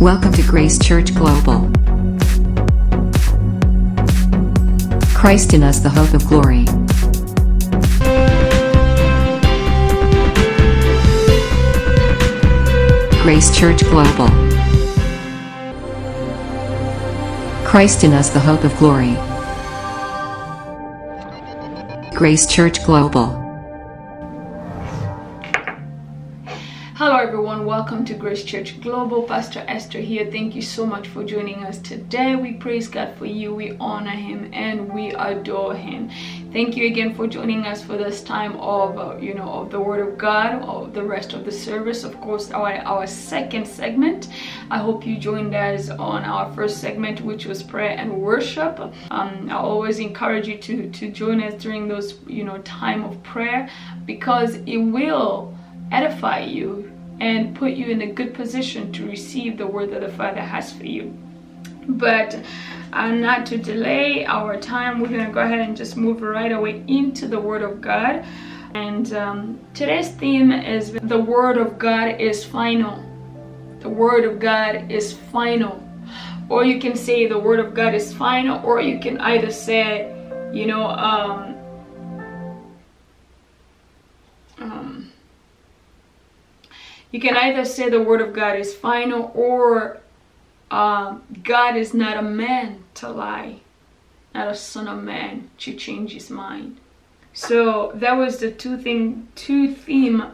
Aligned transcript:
Welcome 0.00 0.32
to 0.34 0.42
Grace 0.42 0.78
Church 0.78 1.14
Global. 1.14 1.70
Christ 5.14 5.54
in 5.54 5.62
us, 5.62 5.78
the 5.78 5.88
hope 5.88 6.12
of 6.12 6.26
glory. 6.26 6.66
Grace 13.22 13.56
Church 13.56 13.80
Global. 13.84 14.28
Christ 17.66 18.04
in 18.04 18.12
us, 18.12 18.28
the 18.28 18.38
hope 18.38 18.64
of 18.64 18.76
glory. 18.76 19.16
Grace 22.14 22.46
Church 22.46 22.84
Global. 22.84 23.45
Welcome 27.86 28.04
to 28.06 28.14
Grace 28.14 28.42
Church 28.42 28.80
Global. 28.80 29.22
Pastor 29.22 29.64
Esther 29.68 30.00
here. 30.00 30.28
Thank 30.28 30.56
you 30.56 30.60
so 30.60 30.84
much 30.84 31.06
for 31.06 31.22
joining 31.22 31.64
us 31.64 31.78
today. 31.78 32.34
We 32.34 32.54
praise 32.54 32.88
God 32.88 33.14
for 33.16 33.26
you, 33.26 33.54
we 33.54 33.76
honor 33.78 34.10
Him, 34.10 34.50
and 34.52 34.92
we 34.92 35.10
adore 35.12 35.72
Him. 35.72 36.10
Thank 36.52 36.76
you 36.76 36.88
again 36.88 37.14
for 37.14 37.28
joining 37.28 37.64
us 37.64 37.84
for 37.84 37.96
this 37.96 38.24
time 38.24 38.56
of, 38.56 38.98
uh, 38.98 39.18
you 39.18 39.34
know, 39.34 39.48
of 39.48 39.70
the 39.70 39.78
Word 39.78 40.04
of 40.04 40.18
God, 40.18 40.64
of 40.64 40.94
the 40.94 41.04
rest 41.04 41.32
of 41.32 41.44
the 41.44 41.52
service. 41.52 42.02
Of 42.02 42.20
course, 42.20 42.50
our 42.50 42.72
our 42.78 43.06
second 43.06 43.68
segment. 43.68 44.30
I 44.68 44.78
hope 44.78 45.06
you 45.06 45.16
joined 45.16 45.54
us 45.54 45.88
on 45.88 46.24
our 46.24 46.52
first 46.54 46.80
segment, 46.80 47.20
which 47.20 47.46
was 47.46 47.62
prayer 47.62 47.96
and 47.96 48.20
worship. 48.20 48.80
Um, 49.12 49.48
I 49.48 49.58
always 49.58 50.00
encourage 50.00 50.48
you 50.48 50.58
to 50.58 50.90
to 50.90 51.08
join 51.12 51.40
us 51.40 51.54
during 51.62 51.86
those, 51.86 52.18
you 52.26 52.42
know, 52.42 52.58
time 52.62 53.04
of 53.04 53.22
prayer 53.22 53.68
because 54.06 54.56
it 54.66 54.78
will 54.78 55.56
edify 55.92 56.40
you 56.40 56.85
and 57.20 57.56
put 57.56 57.72
you 57.72 57.86
in 57.86 58.02
a 58.02 58.12
good 58.12 58.34
position 58.34 58.92
to 58.92 59.06
receive 59.06 59.56
the 59.56 59.66
word 59.66 59.90
that 59.90 60.00
the 60.00 60.08
Father 60.08 60.40
has 60.40 60.72
for 60.72 60.84
you. 60.84 61.16
But 61.88 62.38
uh, 62.92 63.10
not 63.12 63.46
to 63.46 63.58
delay 63.58 64.26
our 64.26 64.56
time, 64.60 65.00
we're 65.00 65.08
going 65.08 65.26
to 65.26 65.32
go 65.32 65.40
ahead 65.40 65.60
and 65.60 65.76
just 65.76 65.96
move 65.96 66.22
right 66.22 66.52
away 66.52 66.82
into 66.88 67.28
the 67.28 67.38
Word 67.38 67.62
of 67.62 67.80
God. 67.80 68.24
And 68.74 69.12
um, 69.14 69.60
today's 69.72 70.10
theme 70.10 70.52
is 70.52 70.92
the 70.92 71.18
Word 71.18 71.56
of 71.56 71.78
God 71.78 72.20
is 72.20 72.44
final. 72.44 73.02
The 73.80 73.88
Word 73.88 74.24
of 74.24 74.40
God 74.40 74.90
is 74.90 75.12
final. 75.12 75.82
Or 76.48 76.64
you 76.64 76.80
can 76.80 76.96
say 76.96 77.26
the 77.26 77.38
Word 77.38 77.60
of 77.60 77.74
God 77.74 77.94
is 77.94 78.12
final, 78.12 78.64
or 78.64 78.80
you 78.80 78.98
can 78.98 79.18
either 79.18 79.50
say, 79.50 80.12
you 80.52 80.66
know, 80.66 80.86
um, 80.86 81.55
you 87.16 87.22
can 87.22 87.34
either 87.34 87.64
say 87.64 87.88
the 87.88 88.02
word 88.02 88.20
of 88.20 88.34
God 88.34 88.58
is 88.58 88.74
final 88.74 89.32
or 89.34 90.00
uh, 90.70 91.16
God 91.42 91.74
is 91.74 91.94
not 91.94 92.18
a 92.18 92.22
man 92.22 92.84
to 92.96 93.08
lie, 93.08 93.60
not 94.34 94.48
a 94.48 94.54
son 94.54 94.86
of 94.86 95.02
man 95.02 95.48
to 95.60 95.72
change 95.72 96.12
his 96.12 96.28
mind. 96.28 96.76
So 97.32 97.92
that 97.94 98.18
was 98.18 98.36
the 98.36 98.50
two 98.50 98.76
thing, 98.76 99.28
two 99.34 99.72
theme, 99.72 100.24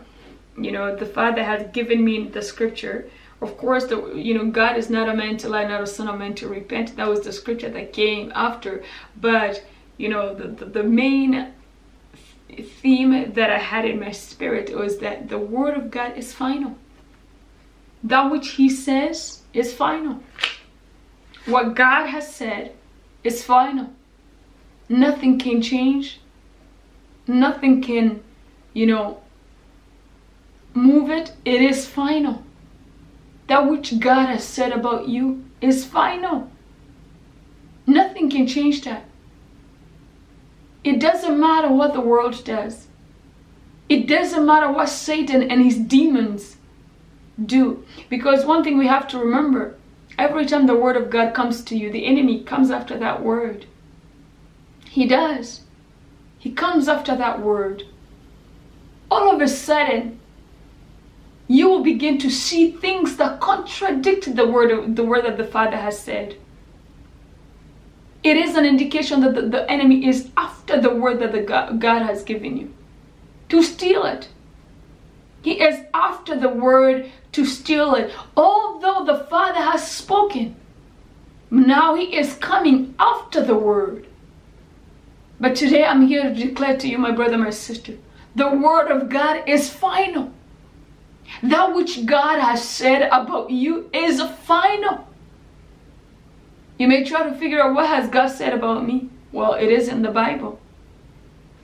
you 0.59 0.73
know, 0.73 0.97
the 0.97 1.07
Father 1.07 1.45
has 1.45 1.71
given 1.73 2.05
me 2.05 2.27
the 2.27 2.43
scripture. 2.43 3.09
Of 3.41 3.57
course, 3.57 3.85
the 3.85 4.17
you 4.17 4.35
know 4.35 4.51
God 4.51 4.77
is 4.77 4.91
not 4.91 5.09
a 5.09 5.15
man 5.15 5.37
to 5.37 5.49
lie, 5.49 5.69
not 5.69 5.83
a 5.83 5.87
son 5.87 6.09
of 6.09 6.19
man 6.19 6.35
to 6.35 6.49
repent. 6.49 6.97
That 6.97 7.09
was 7.09 7.21
the 7.21 7.33
scripture 7.33 7.71
that 7.71 7.93
came 7.93 8.33
after. 8.35 8.83
But 9.21 9.65
you 9.99 10.09
know, 10.09 10.35
the, 10.35 10.49
the, 10.49 10.65
the 10.65 10.83
main 10.83 11.53
theme 12.57 13.33
that 13.33 13.51
I 13.51 13.59
had 13.59 13.85
in 13.85 14.01
my 14.01 14.11
spirit 14.11 14.77
was 14.77 14.99
that 14.99 15.29
the 15.29 15.39
word 15.39 15.77
of 15.77 15.91
God 15.91 16.17
is 16.17 16.33
final. 16.33 16.77
That 18.03 18.31
which 18.31 18.51
he 18.51 18.69
says 18.69 19.43
is 19.55 19.73
final. 19.73 20.23
What 21.47 21.75
God 21.75 22.07
has 22.07 22.35
said 22.35 22.75
is 23.25 23.43
final. 23.45 23.91
Nothing 24.89 25.39
can 25.39 25.63
change. 25.63 26.21
Nothing 27.27 27.81
can, 27.81 28.23
you 28.73 28.87
know, 28.87 29.23
move 30.75 31.11
it. 31.11 31.33
It 31.45 31.63
is 31.63 31.87
final. 31.87 32.43
That 33.47 33.69
which 33.69 33.99
God 34.01 34.27
has 34.27 34.45
said 34.45 34.73
about 34.73 35.09
you 35.09 35.45
is 35.61 35.85
final. 35.85 36.51
Nothing 37.87 38.31
can 38.31 38.47
change 38.47 38.83
that. 38.83 39.05
It 40.85 40.99
doesn't 40.99 41.39
matter 41.39 41.69
what 41.69 41.93
the 41.93 42.01
world 42.01 42.45
does. 42.45 42.89
It 43.89 44.07
doesn't 44.07 44.47
matter 44.47 44.71
what 44.71 44.89
Satan 44.89 45.51
and 45.51 45.63
his 45.63 45.79
demons 45.79 46.57
do. 47.45 47.85
Because 48.09 48.45
one 48.45 48.65
thing 48.65 48.79
we 48.79 48.87
have 48.87 49.07
to 49.09 49.19
remember 49.19 49.77
every 50.19 50.47
time 50.47 50.67
the 50.67 50.75
word 50.75 50.97
of 50.97 51.11
God 51.11 51.35
comes 51.35 51.63
to 51.65 51.77
you, 51.77 51.91
the 51.91 52.07
enemy 52.07 52.43
comes 52.43 52.71
after 52.71 52.99
that 52.99 53.23
word. 53.23 53.67
He 54.89 55.07
does. 55.07 55.63
He 56.39 56.51
comes 56.51 56.89
after 56.89 57.17
that 57.17 57.41
word. 57.41 57.85
All 59.11 59.35
of 59.35 59.41
a 59.41 59.49
sudden, 59.49 60.19
you 61.47 61.69
will 61.69 61.83
begin 61.83 62.19
to 62.19 62.31
see 62.31 62.73
things 62.73 63.17
that 63.17 63.41
contradict 63.41 64.35
the 64.35 64.47
word 64.47 64.71
of, 64.71 64.97
the 64.97 65.05
word 65.05 65.25
that 65.25 65.37
the 65.37 65.45
Father 65.45 65.77
has 65.77 65.99
said 65.99 66.37
it 68.23 68.37
is 68.37 68.55
an 68.55 68.65
indication 68.65 69.21
that 69.21 69.35
the, 69.35 69.43
the 69.43 69.71
enemy 69.71 70.07
is 70.07 70.31
after 70.37 70.81
the 70.81 70.95
word 70.95 71.21
that 71.21 71.33
the 71.33 71.43
God, 71.43 71.81
God 71.81 72.03
has 72.03 72.23
given 72.23 72.57
you 72.57 72.73
to 73.49 73.63
steal 73.63 74.05
it. 74.05 74.29
He 75.43 75.61
is 75.61 75.81
after 75.93 76.39
the 76.39 76.49
word 76.49 77.11
to 77.33 77.45
steal 77.45 77.95
it. 77.95 78.15
Although 78.37 79.05
the 79.05 79.25
Father 79.25 79.61
has 79.61 79.91
spoken, 79.91 80.55
now 81.51 81.95
he 81.95 82.17
is 82.17 82.35
coming 82.35 82.95
after 82.99 83.43
the 83.43 83.57
word. 83.57 84.07
But 85.41 85.57
today 85.57 85.85
I'm 85.85 86.07
here 86.07 86.23
to 86.23 86.35
declare 86.35 86.77
to 86.77 86.89
you, 86.89 86.99
my 86.99 87.11
brother, 87.11 87.37
my 87.37 87.51
sister, 87.51 87.99
the 88.37 88.49
word 88.49 88.91
of 88.91 89.09
God 89.09 89.49
is 89.49 89.69
final. 89.69 90.33
That 91.43 91.75
which 91.75 92.07
God 92.07 92.39
has 92.39 92.67
said 92.67 93.03
about 93.11 93.51
you 93.51 93.91
is 93.93 94.23
final. 94.23 95.09
You 96.79 96.89
may 96.89 97.05
try 97.05 97.29
to 97.29 97.35
figure 97.37 97.63
out 97.63 97.75
what 97.75 97.87
has 97.87 98.09
God 98.09 98.29
said 98.29 98.53
about 98.53 98.87
me. 98.87 99.11
Well, 99.31 99.55
it 99.55 99.71
is 99.71 99.89
in 99.89 100.03
the 100.03 100.11
Bible. 100.11 100.59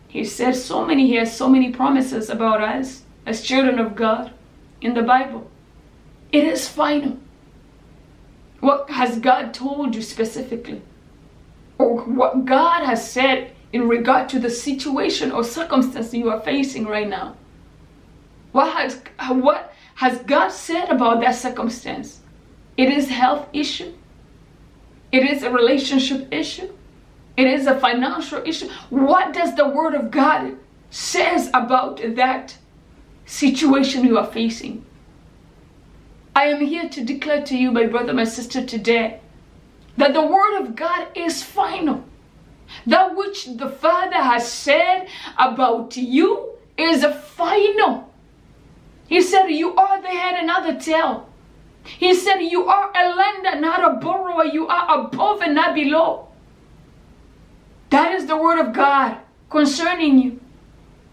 He 0.08 0.24
said 0.24 0.56
so 0.56 0.84
many, 0.84 1.06
he 1.06 1.16
has 1.16 1.36
so 1.36 1.48
many 1.48 1.70
promises 1.70 2.30
about 2.30 2.62
us 2.62 3.02
as 3.26 3.42
children 3.42 3.78
of 3.78 3.94
God 3.94 4.32
in 4.80 4.94
the 4.94 5.02
Bible. 5.02 5.50
It 6.32 6.44
is 6.44 6.68
final. 6.68 7.18
What 8.60 8.90
has 8.90 9.18
God 9.18 9.54
told 9.54 9.94
you 9.94 10.02
specifically? 10.02 10.82
Or 11.78 12.00
what 12.02 12.44
God 12.44 12.84
has 12.84 13.08
said 13.10 13.52
in 13.72 13.86
regard 13.86 14.28
to 14.30 14.38
the 14.38 14.50
situation 14.50 15.30
or 15.30 15.44
circumstance 15.44 16.14
you 16.14 16.30
are 16.30 16.40
facing 16.40 16.86
right 16.86 17.08
now? 17.08 17.36
What 18.52 18.72
has, 18.72 19.00
what 19.28 19.74
has 19.96 20.18
God 20.22 20.48
said 20.48 20.88
about 20.88 21.20
that 21.20 21.34
circumstance? 21.34 22.20
It 22.76 22.88
is 22.88 23.08
health 23.08 23.46
issue. 23.52 23.92
It 25.10 25.24
is 25.24 25.42
a 25.42 25.50
relationship 25.50 26.32
issue. 26.32 26.70
It 27.36 27.46
is 27.46 27.66
a 27.66 27.78
financial 27.78 28.42
issue. 28.44 28.68
What 28.90 29.32
does 29.32 29.54
the 29.54 29.68
word 29.68 29.94
of 29.94 30.10
God 30.10 30.56
says 30.90 31.48
about 31.54 32.00
that 32.16 32.56
situation 33.24 34.04
you 34.04 34.18
are 34.18 34.26
facing? 34.26 34.84
I 36.34 36.44
am 36.46 36.60
here 36.60 36.88
to 36.88 37.04
declare 37.04 37.42
to 37.44 37.56
you, 37.56 37.70
my 37.70 37.86
brother, 37.86 38.12
my 38.12 38.24
sister, 38.24 38.64
today 38.64 39.20
that 39.96 40.14
the 40.14 40.24
word 40.24 40.60
of 40.60 40.76
God 40.76 41.08
is 41.14 41.42
final. 41.42 42.04
That 42.86 43.16
which 43.16 43.46
the 43.56 43.68
Father 43.68 44.16
has 44.16 44.50
said 44.50 45.08
about 45.36 45.96
you 45.96 46.50
is 46.76 47.04
final. 47.04 48.12
He 49.08 49.22
said, 49.22 49.46
You 49.48 49.74
are 49.74 50.00
the 50.00 50.08
head 50.08 50.36
and 50.36 50.46
not 50.46 50.66
the 50.66 50.78
tail. 50.78 51.27
He 51.84 52.14
said, 52.14 52.40
You 52.40 52.66
are 52.66 52.90
a 52.94 53.14
lender, 53.14 53.60
not 53.60 53.84
a 53.84 53.96
borrower. 53.96 54.44
You 54.44 54.66
are 54.68 55.00
above 55.00 55.40
and 55.42 55.54
not 55.54 55.74
below. 55.74 56.28
That 57.90 58.12
is 58.12 58.26
the 58.26 58.36
word 58.36 58.58
of 58.58 58.74
God 58.74 59.18
concerning 59.50 60.18
you, 60.18 60.40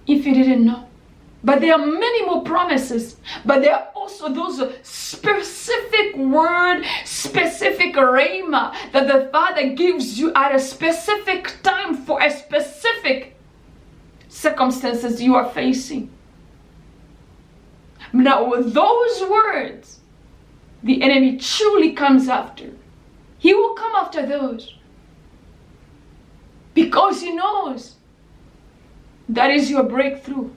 if 0.07 0.25
you 0.25 0.33
didn't 0.33 0.65
know. 0.65 0.85
But 1.44 1.62
there 1.62 1.73
are 1.73 1.85
many 1.85 2.25
more 2.25 2.44
promises, 2.44 3.17
but 3.45 3.62
there 3.62 3.75
are 3.75 3.88
also 3.95 4.33
those 4.33 4.59
specific 4.81 6.17
word, 6.17 6.83
specific 7.06 7.94
rhema 7.94 8.75
that 8.91 9.07
the 9.07 9.29
Father 9.31 9.69
gives 9.69 10.19
you 10.19 10.33
at 10.33 10.56
a 10.56 10.59
specific 10.59 11.53
time 11.62 11.95
for 11.95 12.21
a 12.21 12.31
specific 12.31 13.38
circumstances 14.27 15.21
you 15.21 15.35
are 15.35 15.50
facing. 15.50 16.12
Now, 18.12 18.50
those 18.56 19.29
words, 19.29 20.00
the 20.86 21.02
enemy 21.02 21.38
truly 21.38 21.94
comes 21.94 22.30
after. 22.30 22.72
He 23.40 23.56
will 23.56 23.74
come 23.74 23.96
after 23.96 24.24
those. 24.24 24.76
Because 26.76 27.22
he 27.22 27.34
knows 27.34 27.96
that 29.28 29.50
is 29.50 29.72
your 29.72 29.82
breakthrough. 29.82 30.52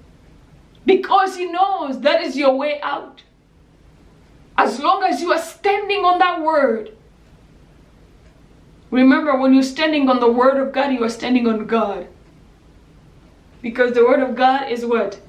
Because 0.84 1.36
he 1.36 1.46
knows 1.50 2.00
that 2.02 2.20
is 2.20 2.36
your 2.36 2.54
way 2.54 2.78
out. 2.82 3.22
As 4.58 4.78
long 4.78 5.02
as 5.02 5.22
you 5.22 5.32
are 5.32 5.40
standing 5.40 6.04
on 6.04 6.18
that 6.18 6.42
word. 6.42 6.94
Remember, 8.90 9.38
when 9.38 9.54
you're 9.54 9.62
standing 9.62 10.10
on 10.10 10.20
the 10.20 10.30
word 10.30 10.58
of 10.58 10.74
God, 10.74 10.92
you 10.92 11.04
are 11.04 11.08
standing 11.08 11.46
on 11.46 11.66
God. 11.66 12.06
Because 13.62 13.94
the 13.94 14.04
word 14.04 14.20
of 14.20 14.36
God 14.36 14.70
is 14.70 14.84
what? 14.84 15.20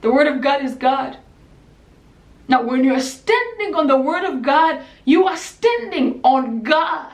The 0.00 0.12
word 0.12 0.26
of 0.26 0.40
God 0.40 0.64
is 0.64 0.74
God. 0.74 1.18
Now, 2.52 2.60
when 2.60 2.84
you're 2.84 3.00
standing 3.00 3.74
on 3.74 3.86
the 3.86 3.96
word 3.96 4.24
of 4.24 4.42
God, 4.42 4.82
you 5.06 5.26
are 5.26 5.38
standing 5.38 6.20
on 6.22 6.62
God. 6.62 7.10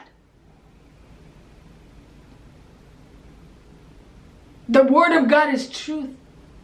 The 4.69 4.83
word 4.83 5.17
of 5.17 5.29
God 5.29 5.55
is 5.55 5.71
truth. 5.71 6.11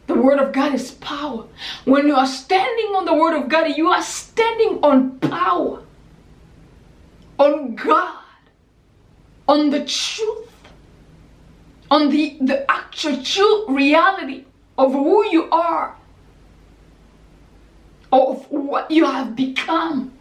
The 0.08 0.14
word 0.20 0.40
of 0.40 0.52
God 0.52 0.74
is 0.74 0.90
power. 0.90 1.46
When 1.84 2.08
you 2.08 2.16
are 2.16 2.26
standing 2.26 2.96
on 2.96 3.04
the 3.04 3.14
word 3.14 3.40
of 3.40 3.48
God, 3.48 3.76
you 3.76 3.90
are 3.90 4.02
standing 4.02 4.80
on 4.82 5.20
power, 5.20 5.84
on 7.38 7.76
God, 7.76 8.24
on 9.46 9.70
the 9.70 9.84
truth, 9.84 10.50
on 11.92 12.10
the, 12.10 12.38
the 12.40 12.68
actual 12.68 13.22
true 13.22 13.66
reality 13.68 14.46
of 14.76 14.90
who 14.90 15.24
you 15.26 15.48
are, 15.52 15.96
of 18.14 18.46
what 18.48 18.90
you 18.90 19.04
have 19.04 19.34
become. 19.34 20.12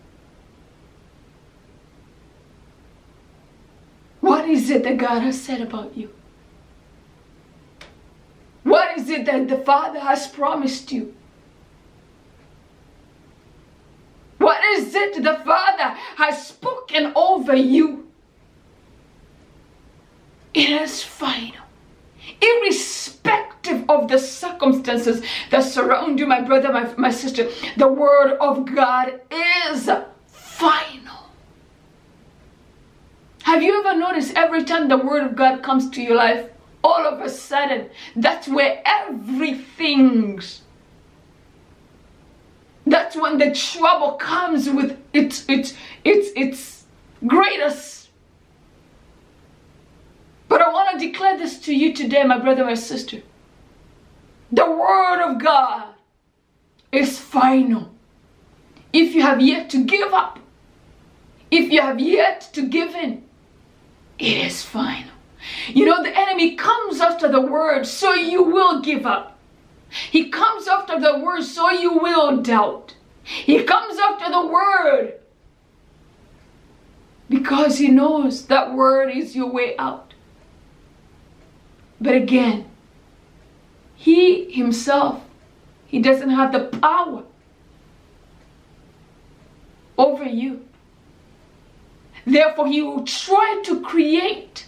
What 4.20 4.50
is 4.50 4.70
it 4.70 4.84
that 4.84 4.98
God 4.98 5.22
has 5.22 5.40
said 5.40 5.62
about 5.62 5.96
you? 5.96 6.10
What 8.64 8.98
is 8.98 9.10
it 9.10 9.26
that 9.26 9.48
the 9.48 9.58
Father 9.58 10.00
has 10.00 10.26
promised 10.28 10.92
you? 10.92 11.14
What 14.40 14.64
is 14.76 14.96
it 14.96 15.22
the 15.22 15.36
Father 15.46 15.96
has 16.18 16.48
spoken 16.48 17.12
over 17.16 17.56
you? 17.56 18.08
It 20.54 20.70
is 20.70 21.04
final. 21.04 21.63
Irrespective 22.42 23.90
of 23.90 24.08
the 24.08 24.20
circumstances 24.20 25.24
that 25.50 25.64
surround 25.64 26.20
you, 26.20 26.26
my 26.26 26.42
brother, 26.42 26.72
my, 26.72 26.94
my 26.98 27.12
sister, 27.12 27.50
the 27.78 27.88
Word 27.88 28.38
of 28.40 28.66
God 28.66 29.22
is 29.32 29.90
final. 30.28 31.30
Have 33.44 33.62
you 33.62 33.80
ever 33.80 34.00
noticed 34.00 34.34
every 34.36 34.64
time 34.64 34.88
the 34.88 34.98
Word 34.98 35.24
of 35.24 35.36
God 35.36 35.64
comes 35.64 35.90
to 35.92 36.02
your 36.02 36.16
life, 36.16 36.50
all 36.84 37.06
of 37.06 37.22
a 37.22 37.30
sudden, 37.30 37.90
that's 38.16 38.48
where 38.48 38.82
everything's. 38.86 40.62
That's 42.86 43.16
when 43.16 43.38
the 43.38 43.56
trouble 43.56 44.14
comes 44.14 44.70
with 44.70 45.00
its 45.14 45.46
its 45.48 45.74
its 46.04 46.30
its 46.36 46.84
greatest. 47.26 48.03
But 50.54 50.62
I 50.62 50.70
want 50.72 50.92
to 50.92 51.04
declare 51.04 51.36
this 51.36 51.58
to 51.62 51.74
you 51.74 51.96
today, 51.96 52.24
my 52.24 52.38
brother, 52.38 52.64
my 52.64 52.76
sister. 52.76 53.24
The 54.52 54.70
word 54.70 55.20
of 55.24 55.40
God 55.42 55.96
is 56.92 57.18
final. 57.18 57.90
If 58.94 59.16
you 59.16 59.24
have 59.24 59.42
yet 59.42 59.72
to 59.72 59.84
give 59.84 60.14
up, 60.14 60.38
if 61.50 61.72
you 61.72 61.82
have 61.82 62.00
yet 62.00 62.52
to 62.54 62.68
give 62.68 62.94
in, 62.94 63.24
it 64.20 64.46
is 64.46 64.62
final. 64.62 65.10
You 65.70 65.88
know, 65.88 66.04
the 66.04 66.16
enemy 66.16 66.56
comes 66.56 67.02
after 67.02 67.28
the 67.28 67.42
word, 67.42 67.88
so 67.88 68.14
you 68.14 68.44
will 68.44 68.80
give 68.80 69.08
up. 69.08 69.40
He 69.90 70.30
comes 70.30 70.68
after 70.68 71.00
the 71.00 71.18
word, 71.18 71.42
so 71.42 71.72
you 71.72 71.98
will 71.98 72.44
doubt. 72.44 72.96
He 73.24 73.64
comes 73.64 73.98
after 73.98 74.30
the 74.30 74.46
word 74.46 75.14
because 77.28 77.80
he 77.80 77.88
knows 77.88 78.46
that 78.46 78.76
word 78.76 79.10
is 79.10 79.36
your 79.36 79.52
way 79.52 79.76
out. 79.80 80.13
But 82.04 82.16
again, 82.16 82.70
he 83.96 84.52
himself, 84.52 85.24
he 85.88 86.02
doesn't 86.02 86.32
have 86.32 86.52
the 86.52 86.66
power 86.80 87.24
over 89.98 90.26
you. 90.26 90.66
Therefore, 92.26 92.68
he 92.68 92.82
will 92.82 93.06
try 93.06 93.62
to 93.64 93.82
create 93.82 94.68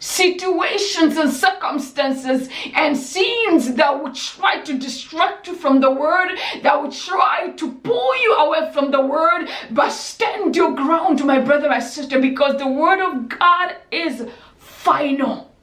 situations 0.00 1.16
and 1.16 1.32
circumstances 1.32 2.48
and 2.74 2.96
scenes 2.96 3.74
that 3.74 4.02
would 4.02 4.16
try 4.16 4.60
to 4.62 4.76
distract 4.76 5.46
you 5.46 5.54
from 5.54 5.80
the 5.80 5.90
word, 5.90 6.36
that 6.62 6.82
would 6.82 6.92
try 6.92 7.50
to 7.50 7.72
pull 7.72 8.22
you 8.22 8.34
away 8.34 8.72
from 8.72 8.90
the 8.90 9.00
word. 9.00 9.48
But 9.70 9.90
stand 9.90 10.56
your 10.56 10.74
ground, 10.74 11.24
my 11.24 11.38
brother, 11.38 11.68
my 11.68 11.78
sister, 11.78 12.20
because 12.20 12.58
the 12.58 12.66
word 12.68 13.00
of 13.00 13.28
God 13.28 13.76
is 13.92 14.26
final. 14.58 15.53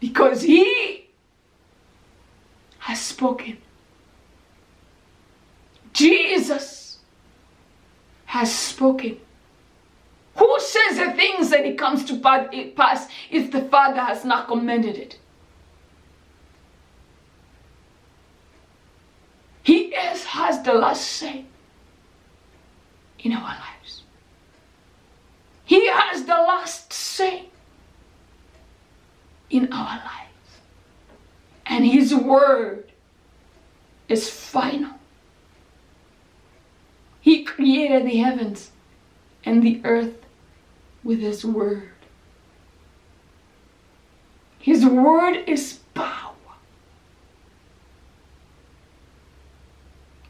Because 0.00 0.42
he 0.42 1.08
has 2.78 3.00
spoken. 3.00 3.58
Jesus 5.92 6.98
has 8.26 8.54
spoken. 8.54 9.18
Who 10.36 10.60
says 10.60 10.98
the 10.98 11.12
things 11.12 11.50
that 11.50 11.64
it 11.64 11.78
comes 11.78 12.04
to 12.04 12.18
pass 12.18 13.08
if 13.30 13.50
the 13.50 13.62
Father 13.62 14.00
has 14.00 14.24
not 14.24 14.48
commanded 14.48 14.96
it? 14.96 15.18
He 19.62 19.86
is, 19.86 20.24
has 20.24 20.62
the 20.62 20.74
last 20.74 21.02
say 21.02 21.46
in 23.18 23.32
our 23.32 23.42
lives. 23.42 24.02
He 25.64 25.88
has 25.88 26.24
the 26.24 26.34
last 26.34 26.92
say 26.92 27.46
in 29.50 29.72
our 29.72 29.96
lives. 29.98 30.60
And 31.66 31.84
His 31.84 32.14
word 32.14 32.90
is 34.08 34.28
final. 34.28 34.92
He 37.20 37.42
created 37.42 38.06
the 38.06 38.18
heavens 38.18 38.70
and 39.44 39.62
the 39.62 39.80
earth 39.84 40.14
with 41.02 41.20
His 41.20 41.44
Word. 41.44 41.90
His 44.60 44.86
Word 44.86 45.42
is 45.46 45.80
power. 45.94 46.34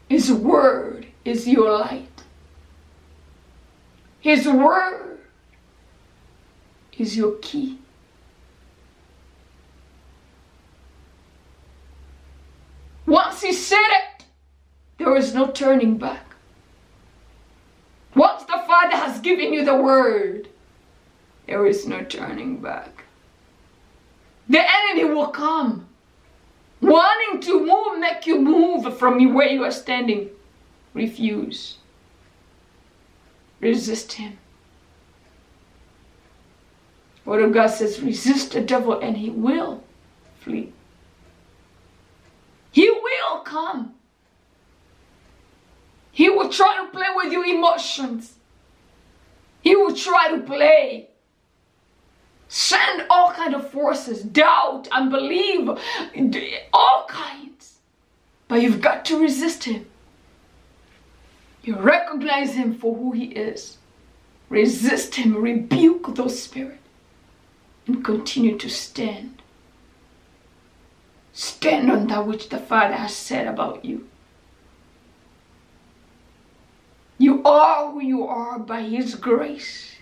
His 0.09 0.31
Word 0.31 1.07
is 1.23 1.47
your 1.47 1.71
light. 1.71 2.23
His 4.19 4.47
Word 4.47 5.19
is 6.97 7.15
your 7.15 7.33
key. 7.41 7.77
Once 13.07 13.41
He 13.41 13.53
said 13.53 13.79
it, 13.79 14.25
there 14.99 15.15
is 15.15 15.33
no 15.33 15.47
turning 15.47 15.97
back. 15.97 16.25
Once 18.13 18.43
the 18.43 18.61
Father 18.67 18.95
has 18.95 19.19
given 19.21 19.53
you 19.53 19.63
the 19.65 19.75
Word, 19.75 20.49
there 21.47 21.65
is 21.65 21.87
no 21.87 22.03
turning 22.03 22.57
back. 22.57 23.05
The 24.49 24.59
enemy 24.59 25.05
will 25.05 25.27
come, 25.27 25.87
wanting 26.81 27.41
to 27.41 27.65
move, 27.65 27.99
make 27.99 28.27
you 28.27 28.39
move 28.39 28.97
from 28.97 29.33
where 29.33 29.47
you 29.47 29.63
are 29.63 29.71
standing. 29.71 30.29
Refuse. 30.93 31.77
Resist 33.59 34.13
him. 34.13 34.37
Word 37.23 37.43
of 37.43 37.53
God 37.53 37.67
says, 37.67 38.01
resist 38.01 38.53
the 38.53 38.61
devil 38.61 38.99
and 38.99 39.17
he 39.17 39.29
will 39.29 39.83
flee. 40.39 40.71
Come. 43.47 43.93
He 46.11 46.29
will 46.29 46.49
try 46.49 46.83
to 46.83 46.91
play 46.91 47.07
with 47.15 47.31
your 47.31 47.45
emotions. 47.45 48.33
He 49.61 49.73
will 49.73 49.95
try 49.95 50.31
to 50.31 50.39
play. 50.39 51.11
Send 52.49 53.05
all 53.09 53.31
kind 53.31 53.55
of 53.55 53.71
forces 53.71 54.21
doubt 54.21 54.89
unbelief 54.91 55.69
all 56.73 57.05
kinds. 57.07 57.77
But 58.49 58.61
you've 58.61 58.81
got 58.81 59.05
to 59.05 59.21
resist 59.21 59.63
him. 59.63 59.85
You 61.63 61.77
recognize 61.77 62.53
him 62.53 62.77
for 62.77 62.95
who 62.95 63.13
he 63.13 63.27
is. 63.27 63.77
Resist 64.49 65.15
him. 65.15 65.37
Rebuke 65.37 66.15
those 66.15 66.43
spirits 66.43 66.83
and 67.85 68.03
continue 68.03 68.57
to 68.57 68.69
stand 68.69 69.36
stand 71.37 71.91
on 71.91 72.07
that 72.07 72.27
which 72.27 72.49
the 72.49 72.59
father 72.59 72.95
has 72.95 73.15
said 73.15 73.47
about 73.47 73.85
you 73.85 74.07
you 77.19 77.43
are 77.43 77.91
who 77.91 78.01
you 78.01 78.25
are 78.27 78.59
by 78.59 78.81
his 78.83 79.15
grace 79.15 79.95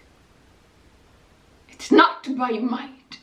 it's 1.69 1.91
not 1.91 2.27
by 2.37 2.51
might, 2.53 3.19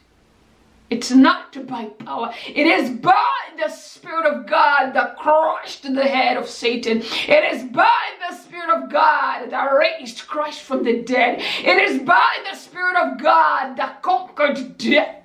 It's 0.91 1.11
not 1.11 1.67
by 1.67 1.87
power. 1.87 2.35
It 2.49 2.67
is 2.67 2.91
by 2.91 3.37
the 3.59 3.71
Spirit 3.71 4.27
of 4.27 4.47
God 4.47 4.93
that 4.95 5.17
crushed 5.19 5.83
the 5.85 6.05
head 6.05 6.37
of 6.37 6.49
Satan. 6.49 6.99
It 7.01 7.55
is 7.55 7.65
by 7.65 7.99
the 8.29 8.37
Spirit 8.37 8.71
of 8.71 8.91
God 8.91 9.51
that 9.51 9.65
raised 9.73 10.27
Christ 10.29 10.63
from 10.63 10.85
the 10.85 11.03
dead. 11.03 11.41
It 11.41 11.79
is 11.91 12.03
by 12.03 12.31
the 12.51 12.57
Spirit 12.57 12.97
of 12.97 13.23
God 13.23 13.77
that 13.79 14.03
conquered 14.03 14.79
death. 14.79 15.22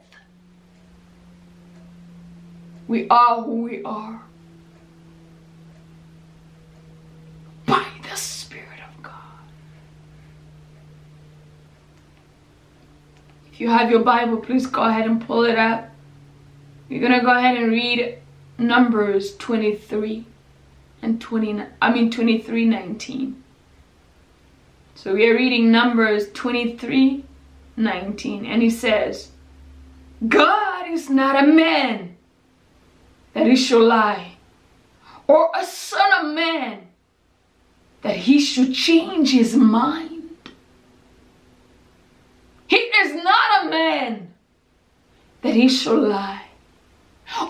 We 2.88 3.08
are 3.10 3.42
who 3.42 3.64
we 3.64 3.84
are. 3.84 4.22
By 7.66 7.86
the 8.10 8.16
Spirit 8.16 8.80
of 8.90 9.04
God. 9.04 9.14
If 13.52 13.60
you 13.60 13.70
have 13.70 13.92
your 13.92 14.04
Bible, 14.04 14.38
please 14.38 14.66
go 14.66 14.84
ahead 14.84 15.06
and 15.06 15.26
pull 15.26 15.44
it 15.44 15.58
up. 15.58 15.90
We're 16.90 17.02
going 17.02 17.20
to 17.20 17.26
go 17.26 17.38
ahead 17.38 17.58
and 17.58 17.72
read 17.72 18.20
Numbers 18.58 19.36
23 19.36 20.26
and 21.02 21.20
20, 21.20 21.64
I 21.82 21.92
mean 21.92 22.10
23 22.10 22.66
19. 22.66 23.44
So 24.96 25.14
we 25.14 25.30
are 25.30 25.36
reading 25.36 25.72
Numbers 25.72 26.32
23 26.32 27.26
19, 27.76 28.46
and 28.46 28.62
he 28.62 28.70
says, 28.70 29.32
God 30.28 30.90
is 30.90 31.10
not 31.10 31.44
a 31.44 31.46
man 31.46 32.17
that 33.38 33.46
he 33.46 33.56
shall 33.56 33.86
lie, 33.86 34.32
or 35.28 35.52
a 35.54 35.64
son 35.64 36.12
of 36.26 36.34
man 36.34 36.88
that 38.02 38.16
he 38.16 38.40
should 38.40 38.74
change 38.74 39.32
his 39.32 39.56
mind. 39.56 40.32
He 42.66 42.78
is 42.78 43.24
not 43.24 43.66
a 43.66 43.70
man 43.70 44.34
that 45.44 45.54
he 45.54 45.70
shall 45.70 46.00
lie, 46.00 46.48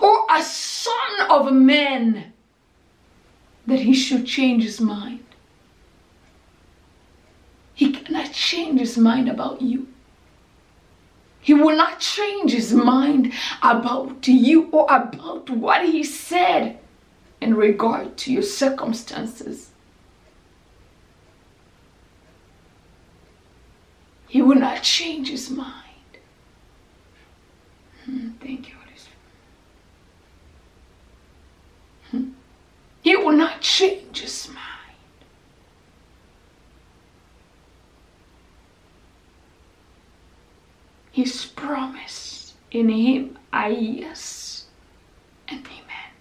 or 0.02 0.26
a 0.30 0.42
son 0.42 1.30
of 1.30 1.54
man 1.54 2.34
that 3.66 3.80
he 3.80 3.94
should 3.94 4.26
change 4.26 4.64
his 4.64 4.82
mind. 4.82 5.24
He 7.72 7.92
cannot 7.92 8.34
change 8.34 8.78
his 8.78 8.98
mind 8.98 9.30
about 9.30 9.62
you. 9.62 9.88
He 11.48 11.54
will 11.54 11.74
not 11.74 11.98
change 11.98 12.52
his 12.52 12.74
mind 12.74 13.32
about 13.62 14.28
you 14.28 14.68
or 14.70 14.84
about 14.84 15.48
what 15.48 15.82
he 15.82 16.04
said 16.04 16.78
in 17.40 17.54
regard 17.54 18.18
to 18.18 18.30
your 18.34 18.42
circumstances. 18.42 19.70
He 24.28 24.42
will 24.42 24.56
not 24.56 24.82
change 24.82 25.30
his 25.30 25.48
mind. 25.48 26.18
Hmm, 28.04 28.32
thank 28.42 28.68
you, 28.68 28.74
Holy 28.74 28.98
Spirit. 28.98 29.18
Hmm. 32.10 32.32
He 33.00 33.16
will 33.16 33.32
not 33.32 33.62
change 33.62 34.20
his 34.20 34.48
mind. 34.48 34.68
His 41.18 41.46
promise 41.46 42.54
in 42.78 42.88
him 42.88 43.38
are 43.52 43.70
yes 43.70 44.66
and 45.48 45.64
amen. 45.66 46.12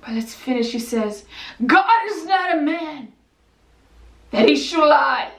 But 0.00 0.10
let's 0.14 0.34
finish. 0.34 0.72
He 0.72 0.78
says, 0.78 1.24
God 1.64 2.10
is 2.10 2.26
not 2.26 2.56
a 2.56 2.60
man 2.60 3.12
that 4.30 4.48
he 4.48 4.56
should 4.56 4.86
lie, 4.86 5.30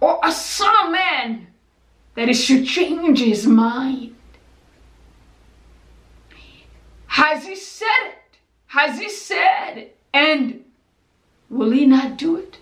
or 0.00 0.18
a 0.24 0.32
son 0.32 0.74
of 0.84 0.92
man 0.92 1.48
that 2.14 2.28
he 2.28 2.34
should 2.34 2.66
change 2.66 3.20
his 3.20 3.46
mind. 3.46 4.14
Has 7.06 7.46
he 7.46 7.56
said 7.56 7.86
it? 8.06 8.38
Has 8.66 8.98
he 8.98 9.08
said, 9.08 9.90
and 10.12 10.64
will 11.48 11.70
he 11.70 11.86
not 11.86 12.16
do 12.16 12.36
it? 12.36 12.58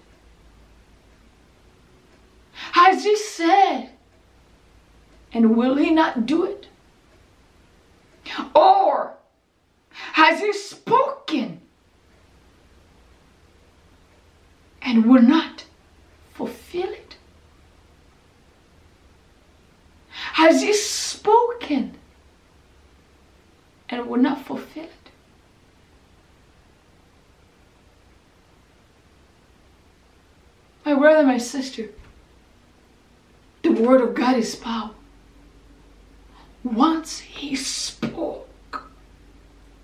Has 2.75 3.04
he 3.04 3.16
said, 3.16 3.90
and 5.33 5.57
will 5.57 5.76
he 5.76 5.93
not 5.93 6.26
do 6.26 6.43
it? 6.43 6.66
Or 8.52 9.14
has 9.90 10.40
he 10.40 10.52
spoken 10.52 11.61
and 14.83 15.07
will 15.07 15.23
not 15.23 15.66
fulfill 16.33 16.88
it? 16.88 17.16
Has 20.33 20.61
he 20.61 20.75
spoken 20.75 21.95
and 23.88 24.09
will 24.09 24.21
not 24.21 24.45
fulfill 24.45 24.83
it? 24.83 25.11
My 30.85 30.95
brother, 30.97 31.25
my 31.25 31.38
sister, 31.38 31.90
word 33.75 34.00
of 34.00 34.14
God 34.14 34.37
is 34.37 34.57
power. 34.57 34.90
Once 36.62 37.19
he 37.19 37.54
spoke, 37.54 38.49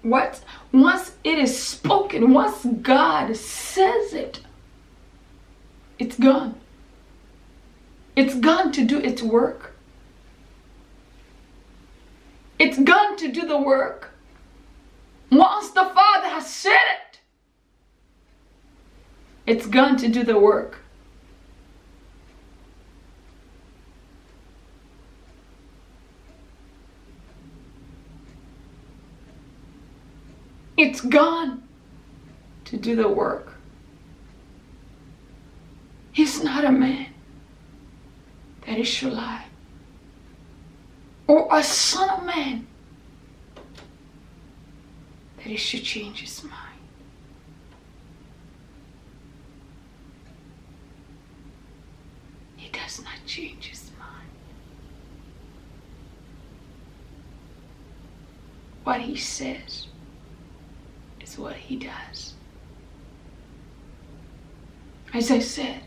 what 0.02 0.42
once 0.72 1.12
it 1.24 1.38
is 1.38 1.62
spoken, 1.62 2.32
once 2.32 2.64
God 2.82 3.36
says 3.36 4.14
it, 4.14 4.40
it's 5.98 6.18
gone. 6.18 6.58
It's 8.16 8.34
gone 8.34 8.72
to 8.72 8.84
do 8.84 8.98
its 8.98 9.22
work. 9.22 9.74
It's 12.58 12.78
gone 12.78 13.16
to 13.16 13.30
do 13.30 13.46
the 13.46 13.58
work. 13.58 14.10
Once 15.30 15.70
the 15.70 15.84
Father 15.84 16.28
has 16.28 16.52
said 16.52 16.72
it, 16.72 17.20
it's 19.46 19.66
gone 19.66 19.96
to 19.98 20.08
do 20.08 20.24
the 20.24 20.38
work. 20.38 20.78
It's 30.82 31.02
gone 31.02 31.62
to 32.64 32.78
do 32.78 32.96
the 32.96 33.06
work. 33.06 33.52
He's 36.10 36.42
not 36.42 36.64
a 36.64 36.72
man 36.72 37.08
that 38.66 38.78
he 38.78 38.84
should 38.84 39.12
lie, 39.12 39.44
or 41.26 41.46
a 41.52 41.62
son 41.62 42.08
of 42.08 42.24
man 42.24 42.66
that 45.36 45.48
he 45.48 45.56
should 45.56 45.82
change 45.82 46.22
his 46.22 46.42
mind. 46.44 46.80
He 52.56 52.70
does 52.70 53.04
not 53.04 53.18
change 53.26 53.66
his 53.66 53.90
mind. 53.98 54.30
What 58.82 59.02
he 59.02 59.16
says 59.16 59.89
what 61.38 61.56
he 61.56 61.76
does. 61.76 62.34
As 65.12 65.30
I 65.30 65.40
said, 65.40 65.80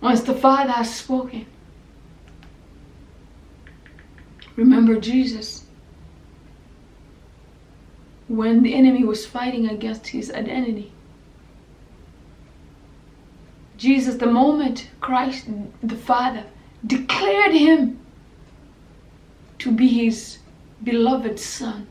once 0.00 0.22
the 0.22 0.34
Father 0.34 0.72
has 0.72 0.94
spoken, 0.94 1.46
remember 4.56 4.98
Jesus 4.98 5.66
when 8.28 8.62
the 8.62 8.74
enemy 8.74 9.04
was 9.04 9.26
fighting 9.26 9.68
against 9.68 10.08
his 10.08 10.30
identity. 10.30 10.92
Jesus, 13.76 14.16
the 14.16 14.26
moment 14.26 14.90
Christ, 15.00 15.46
the 15.82 15.96
Father, 15.96 16.44
declared 16.86 17.52
him 17.52 18.00
to 19.58 19.72
be 19.72 19.88
his 19.88 20.38
beloved 20.82 21.38
Son, 21.38 21.86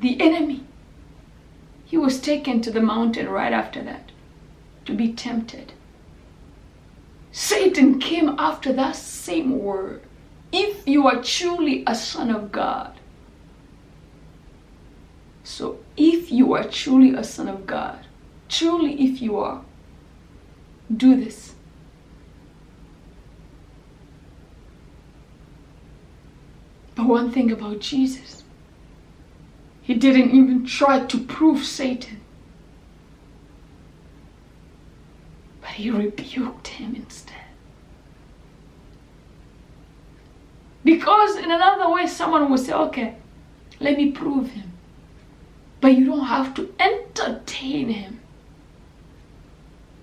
the 0.00 0.20
enemy, 0.20 0.64
he 1.84 1.96
was 1.96 2.20
taken 2.20 2.60
to 2.62 2.70
the 2.70 2.80
mountain 2.80 3.28
right 3.28 3.52
after 3.52 3.82
that 3.82 4.12
to 4.86 4.94
be 4.94 5.12
tempted. 5.12 5.72
Satan 7.32 7.98
came 7.98 8.34
after 8.38 8.72
that 8.72 8.96
same 8.96 9.58
word. 9.58 10.02
If 10.52 10.86
you 10.86 11.06
are 11.06 11.22
truly 11.22 11.84
a 11.86 11.94
son 11.94 12.30
of 12.30 12.50
God. 12.50 12.98
So, 15.44 15.78
if 15.96 16.30
you 16.30 16.54
are 16.54 16.64
truly 16.64 17.14
a 17.14 17.24
son 17.24 17.48
of 17.48 17.66
God, 17.66 18.06
truly, 18.48 19.00
if 19.02 19.20
you 19.20 19.38
are, 19.38 19.62
do 20.94 21.16
this. 21.16 21.54
But 26.94 27.06
one 27.06 27.32
thing 27.32 27.50
about 27.50 27.80
Jesus, 27.80 28.39
he 29.90 29.96
didn't 29.96 30.30
even 30.30 30.64
try 30.64 31.00
to 31.04 31.18
prove 31.18 31.64
Satan. 31.64 32.20
But 35.60 35.70
he 35.70 35.90
rebuked 35.90 36.68
him 36.68 36.94
instead. 36.94 37.34
Because 40.84 41.34
in 41.38 41.50
another 41.50 41.90
way, 41.90 42.06
someone 42.06 42.48
will 42.48 42.56
say, 42.56 42.72
okay, 42.72 43.16
let 43.80 43.96
me 43.96 44.12
prove 44.12 44.50
him. 44.50 44.70
But 45.80 45.96
you 45.96 46.06
don't 46.06 46.26
have 46.26 46.54
to 46.54 46.72
entertain 46.78 47.88
him. 47.88 48.20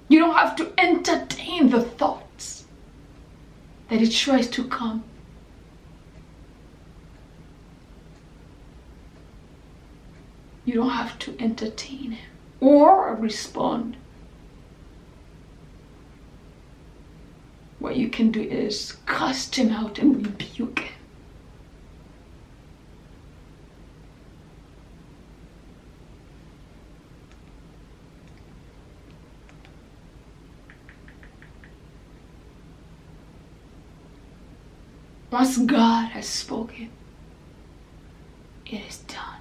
You 0.09 0.19
don't 0.19 0.35
have 0.35 0.57
to 0.57 0.73
entertain 0.77 1.69
the 1.69 1.81
thoughts 1.81 2.65
that 3.87 4.01
he 4.01 4.09
tries 4.09 4.49
to 4.49 4.65
come. 4.65 5.05
You 10.67 10.73
don't 10.73 10.89
have 10.89 11.17
to 11.19 11.33
entertain 11.39 12.11
him 12.11 12.29
or 12.59 13.15
respond. 13.15 13.95
What 17.79 17.95
you 17.95 18.09
can 18.09 18.31
do 18.31 18.41
is 18.41 18.97
cast 19.05 19.55
him 19.55 19.71
out 19.71 19.97
and 19.97 20.27
rebuke 20.27 20.79
him. 20.79 20.93
Once 35.31 35.57
God 35.59 36.09
has 36.09 36.27
spoken, 36.27 36.89
it 38.65 38.81
is 38.89 38.97
done. 38.97 39.36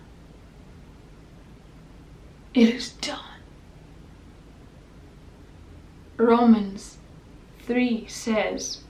It 2.57 2.71
is 2.71 2.93
done. 2.93 3.21
Romans 6.17 6.97
3 7.67 8.07
says, 8.09 8.81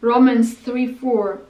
Romans 0.00 0.54
3 0.54 0.94
4, 0.94 1.40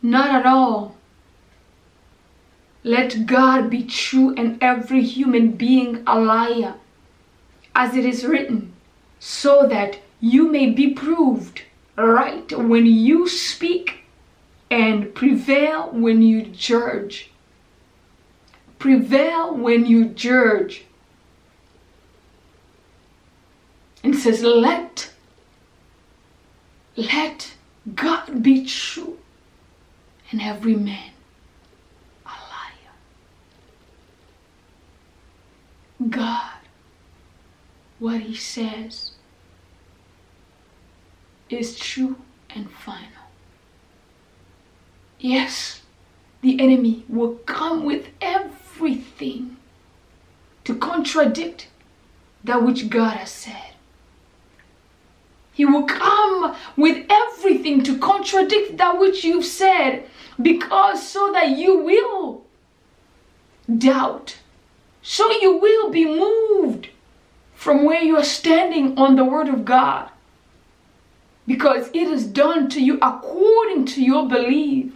not 0.00 0.34
at 0.34 0.46
all. 0.46 0.96
Let 2.82 3.26
God 3.26 3.68
be 3.68 3.82
true 3.82 4.34
and 4.34 4.56
every 4.62 5.02
human 5.02 5.50
being 5.50 6.04
a 6.06 6.18
liar, 6.18 6.76
as 7.74 7.94
it 7.94 8.06
is 8.06 8.24
written 8.24 8.72
so 9.18 9.66
that 9.68 9.98
you 10.20 10.50
may 10.50 10.70
be 10.70 10.94
proved 10.94 11.64
right 11.98 12.50
when 12.56 12.86
you 12.86 13.28
speak 13.28 14.05
and 14.70 15.14
prevail 15.14 15.90
when 15.92 16.22
you 16.22 16.42
judge. 16.42 17.30
Prevail 18.78 19.54
when 19.54 19.86
you 19.86 20.06
judge. 20.06 20.84
And 24.02 24.16
says, 24.16 24.42
let, 24.42 25.10
let 26.96 27.54
God 27.94 28.42
be 28.42 28.64
true 28.64 29.18
and 30.30 30.40
every 30.40 30.76
man 30.76 31.12
a 32.24 32.28
liar. 32.28 32.94
God 36.10 36.56
what 37.98 38.20
he 38.20 38.34
says 38.34 39.12
is 41.48 41.78
true 41.78 42.16
and 42.54 42.70
final. 42.70 43.15
Yes, 45.26 45.82
the 46.40 46.60
enemy 46.60 47.04
will 47.08 47.34
come 47.46 47.84
with 47.84 48.06
everything 48.20 49.56
to 50.62 50.76
contradict 50.76 51.66
that 52.44 52.62
which 52.62 52.88
God 52.88 53.16
has 53.16 53.32
said. 53.32 53.74
He 55.52 55.64
will 55.64 55.82
come 55.82 56.54
with 56.76 57.06
everything 57.10 57.82
to 57.82 57.98
contradict 57.98 58.76
that 58.76 59.00
which 59.00 59.24
you've 59.24 59.44
said 59.44 60.08
because 60.40 61.04
so 61.08 61.32
that 61.32 61.58
you 61.58 61.76
will 61.76 62.44
doubt, 63.76 64.36
so 65.02 65.28
you 65.40 65.56
will 65.56 65.90
be 65.90 66.04
moved 66.04 66.90
from 67.52 67.84
where 67.84 68.00
you 68.00 68.16
are 68.16 68.22
standing 68.22 68.96
on 68.96 69.16
the 69.16 69.24
Word 69.24 69.48
of 69.48 69.64
God. 69.64 70.08
Because 71.48 71.88
it 71.88 72.06
is 72.06 72.24
done 72.28 72.70
to 72.70 72.80
you 72.80 73.00
according 73.02 73.86
to 73.86 74.04
your 74.04 74.28
belief. 74.28 74.92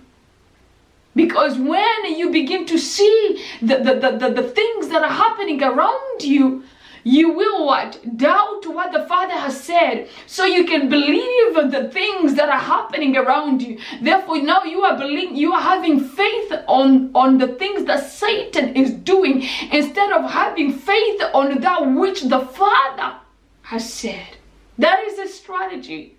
Because 1.14 1.58
when 1.58 2.16
you 2.16 2.30
begin 2.30 2.66
to 2.66 2.78
see 2.78 3.44
the, 3.60 3.78
the, 3.78 3.94
the, 3.94 4.18
the, 4.18 4.42
the 4.42 4.48
things 4.48 4.88
that 4.88 5.02
are 5.02 5.08
happening 5.08 5.62
around 5.62 6.22
you, 6.22 6.62
you 7.02 7.32
will 7.32 7.66
what? 7.66 7.98
Doubt 8.16 8.66
what 8.66 8.92
the 8.92 9.06
Father 9.06 9.32
has 9.32 9.58
said 9.58 10.08
so 10.26 10.44
you 10.44 10.64
can 10.66 10.88
believe 10.88 11.54
the 11.54 11.90
things 11.92 12.34
that 12.34 12.48
are 12.48 12.58
happening 12.58 13.16
around 13.16 13.62
you. 13.62 13.78
Therefore, 14.00 14.42
now 14.42 14.64
you 14.64 14.82
are 14.82 14.98
believing, 14.98 15.36
you 15.36 15.52
are 15.52 15.62
having 15.62 16.00
faith 16.00 16.52
on, 16.68 17.10
on 17.14 17.38
the 17.38 17.48
things 17.48 17.86
that 17.86 18.10
Satan 18.10 18.76
is 18.76 18.92
doing 18.92 19.42
instead 19.72 20.12
of 20.12 20.30
having 20.30 20.72
faith 20.72 21.22
on 21.34 21.60
that 21.60 21.80
which 21.92 22.22
the 22.22 22.40
Father 22.40 23.16
has 23.62 23.90
said. 23.92 24.36
That 24.78 25.02
is 25.04 25.18
a 25.18 25.28
strategy 25.28 26.16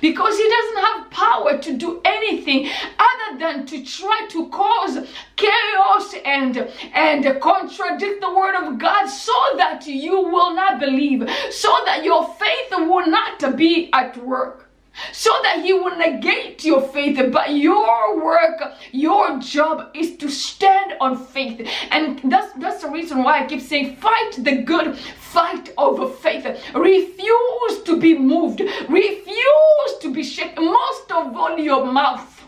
because 0.00 0.36
he 0.36 0.48
doesn't 0.48 0.84
have 0.84 1.10
power 1.10 1.58
to 1.58 1.76
do 1.76 2.00
anything 2.04 2.68
other 2.98 3.38
than 3.38 3.66
to 3.66 3.84
try 3.84 4.26
to 4.30 4.48
cause 4.48 4.98
chaos 5.36 6.14
and 6.24 6.58
and 6.92 7.40
contradict 7.40 8.20
the 8.20 8.34
word 8.34 8.54
of 8.54 8.78
God 8.78 9.06
so 9.06 9.32
that 9.56 9.86
you 9.86 10.20
will 10.20 10.54
not 10.54 10.80
believe 10.80 11.28
so 11.50 11.74
that 11.86 12.04
your 12.04 12.26
faith 12.34 12.70
will 12.70 13.06
not 13.06 13.56
be 13.56 13.90
at 13.92 14.16
work 14.24 14.68
so 15.12 15.30
that 15.42 15.62
he 15.62 15.72
will 15.72 15.96
negate 15.96 16.64
your 16.64 16.80
faith 16.80 17.20
but 17.32 17.54
your 17.54 18.22
work 18.22 18.74
your 18.92 19.17
job 19.40 19.90
is 19.94 20.16
to 20.16 20.28
stand 20.28 20.94
on 21.00 21.16
faith 21.16 21.68
and 21.90 22.20
that's 22.30 22.52
that's 22.54 22.82
the 22.82 22.90
reason 22.90 23.22
why 23.22 23.42
i 23.42 23.46
keep 23.46 23.60
saying 23.60 23.96
fight 23.96 24.32
the 24.38 24.62
good 24.62 24.96
fight 24.96 25.72
over 25.76 26.08
faith 26.08 26.44
refuse 26.74 27.82
to 27.84 27.98
be 27.98 28.16
moved 28.16 28.60
refuse 28.88 29.98
to 30.00 30.12
be 30.12 30.22
shaken 30.22 30.64
most 30.64 31.10
of 31.12 31.36
all 31.36 31.58
your 31.58 31.84
mouth 31.84 32.38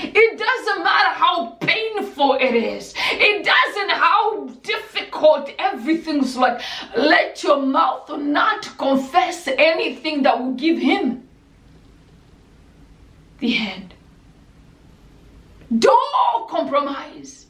it 0.00 0.38
doesn't 0.38 0.84
matter 0.84 1.14
how 1.14 1.56
painful 1.60 2.34
it 2.34 2.54
is. 2.54 2.94
It 2.96 3.44
doesn't 3.44 3.90
how 3.90 4.46
difficult 4.62 5.50
everything's 5.58 6.36
like. 6.36 6.60
Let 6.96 7.42
your 7.42 7.60
mouth 7.60 8.08
not 8.18 8.78
confess 8.78 9.48
anything 9.48 10.22
that 10.22 10.38
will 10.38 10.52
give 10.52 10.78
him 10.78 11.28
the 13.40 13.50
hand. 13.52 13.94
Don't 15.76 16.48
compromise. 16.48 17.46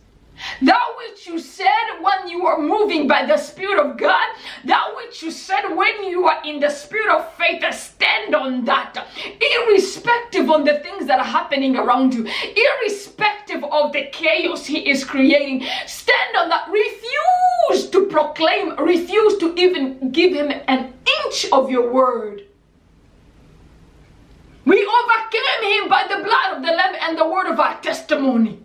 That 0.63 0.95
which 0.99 1.27
you 1.27 1.39
said 1.39 2.01
when 2.01 2.29
you 2.29 2.45
were 2.45 2.61
moving 2.61 3.09
by 3.09 3.27
the 3.27 3.37
Spirit 3.37 3.79
of 3.79 3.97
God, 3.97 4.27
that 4.65 4.93
which 4.97 5.23
you 5.23 5.31
said 5.31 5.69
when 5.75 6.05
you 6.05 6.27
are 6.27 6.43
in 6.45 6.61
the 6.61 6.71
Spirit 6.71 7.15
of 7.15 7.33
faith, 7.35 7.65
stand 7.75 8.35
on 8.35 8.65
that. 8.65 9.07
Irrespective 9.41 10.51
of 10.51 10.65
the 10.65 10.79
things 10.81 11.07
that 11.07 11.19
are 11.19 11.25
happening 11.25 11.77
around 11.77 12.15
you, 12.15 12.27
irrespective 12.27 13.65
of 13.65 13.93
the 13.93 14.09
chaos 14.13 14.67
He 14.67 14.89
is 14.89 15.05
creating, 15.05 15.67
stand 15.87 16.37
on 16.37 16.49
that. 16.49 16.69
Refuse 16.71 17.91
to 17.91 18.07
proclaim, 18.07 18.77
refuse 18.79 19.39
to 19.39 19.55
even 19.55 20.11
give 20.13 20.35
Him 20.35 20.53
an 20.69 20.93
inch 21.25 21.47
of 21.53 21.71
your 21.71 21.93
word. 21.93 22.48
We 24.69 24.77
overcame 24.85 25.63
Him 25.73 25.89
by 25.89 26.05
the 26.11 26.23
blood 26.23 26.57
of 26.57 26.63
the 26.63 26.73
Lamb 26.73 26.95
and 27.01 27.17
the 27.17 27.27
word 27.27 27.47
of 27.51 27.59
our 27.59 27.81
testimony. 27.81 28.61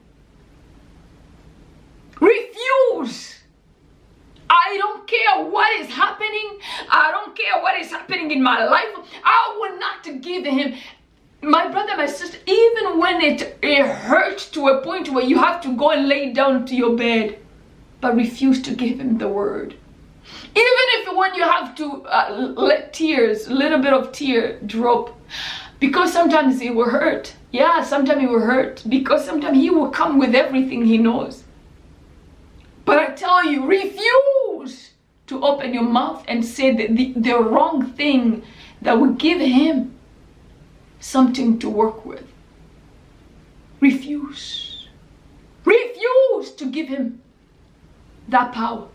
Refuse. 2.20 3.36
I 4.50 4.78
don't 4.78 5.08
care 5.08 5.46
what 5.46 5.80
is 5.80 5.88
happening. 5.88 6.60
I 6.92 7.10
don't 7.12 7.34
care 7.38 7.62
what 7.62 7.80
is 7.80 7.89
happening 7.89 8.32
in 8.32 8.44
my 8.44 8.66
life. 8.66 8.94
I 9.24 9.56
will 9.58 9.80
not 9.80 10.22
give 10.22 10.44
him 10.46 10.76
my 11.42 11.70
brother, 11.70 11.96
my 11.96 12.08
sister, 12.08 12.38
even 12.48 13.00
when 13.00 13.22
it, 13.22 13.58
it 13.62 13.86
hurts 13.86 14.50
to 14.50 14.68
a 14.68 14.82
point 14.82 15.10
where 15.10 15.24
you 15.24 15.38
have 15.38 15.62
to 15.62 15.74
go 15.78 15.92
and 15.92 16.10
lay 16.10 16.34
down 16.34 16.66
to 16.66 16.76
your 16.76 16.98
bed, 16.98 17.39
but 18.02 18.13
refuse 18.16 18.62
to 18.63 18.76
give 18.76 19.00
him 19.00 19.18
the 19.18 19.30
word. 19.30 19.76
Even 20.56 20.86
if 20.98 21.16
when 21.16 21.34
you 21.34 21.44
have 21.44 21.76
to 21.76 22.04
uh, 22.04 22.54
let 22.58 22.94
tears, 22.94 23.48
a 23.48 23.54
little 23.54 23.80
bit 23.80 23.94
of 23.94 24.12
tear 24.12 24.60
drop, 24.66 25.18
because 25.84 26.13
sometimes 26.13 26.62
he 26.62 26.69
will 26.69 26.89
hurt. 26.89 27.36
Yeah, 27.52 27.84
sometimes 27.84 28.22
he 28.22 28.26
will 28.26 28.39
hurt 28.39 28.82
because 28.88 29.26
sometimes 29.26 29.58
he 29.58 29.69
will 29.69 29.89
come 29.89 30.17
with 30.17 30.34
everything 30.34 30.86
he 30.86 30.98
knows. 30.98 31.43
But 32.86 33.00
I 33.00 33.08
tell 33.08 33.43
you, 33.43 33.65
refuse 33.65 34.91
to 35.28 35.43
open 35.43 35.74
your 35.74 35.84
mouth 35.84 36.24
and 36.30 36.46
say 36.46 36.74
the, 36.74 36.88
the, 36.88 37.13
the 37.17 37.38
wrong 37.38 37.91
thing 37.98 38.43
that 38.82 38.98
will 38.98 39.12
give 39.12 39.41
him 39.41 39.93
something 41.02 41.60
to 41.60 41.69
work 41.69 42.06
with. 42.06 42.24
Refuse. 43.82 44.88
Refuse 45.65 46.52
to 46.52 46.65
give 46.65 46.88
him 46.88 47.22
that 48.30 48.54
power. 48.54 48.88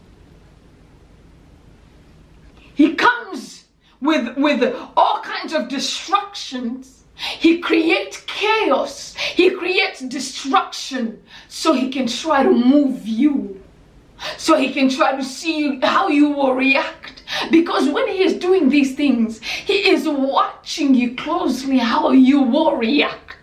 He 2.75 2.95
comes 2.95 3.58
with, 4.01 4.37
with 4.37 4.75
all 4.97 5.21
kinds 5.23 5.53
of 5.53 5.69
destructions. 5.69 7.05
He 7.15 7.59
creates 7.59 8.23
chaos. 8.27 9.15
He 9.17 9.51
creates 9.51 10.01
destruction 10.01 11.21
so 11.49 11.73
he 11.73 11.89
can 11.89 12.07
try 12.07 12.43
to 12.43 12.51
move 12.51 13.07
you. 13.07 13.63
So 14.37 14.57
he 14.57 14.73
can 14.73 14.89
try 14.89 15.17
to 15.17 15.25
see 15.25 15.81
how 15.81 16.09
you 16.09 16.31
will 16.31 16.55
react. 16.55 17.23
Because 17.51 17.89
when 17.89 18.09
he 18.09 18.23
is 18.23 18.35
doing 18.35 18.69
these 18.69 18.95
things, 18.95 19.41
he 19.41 19.91
is 19.91 20.09
watching 20.09 20.95
you 20.95 21.15
closely 21.15 21.79
how 21.79 22.11
you 22.11 22.43
will 22.43 22.77
react 22.77 23.38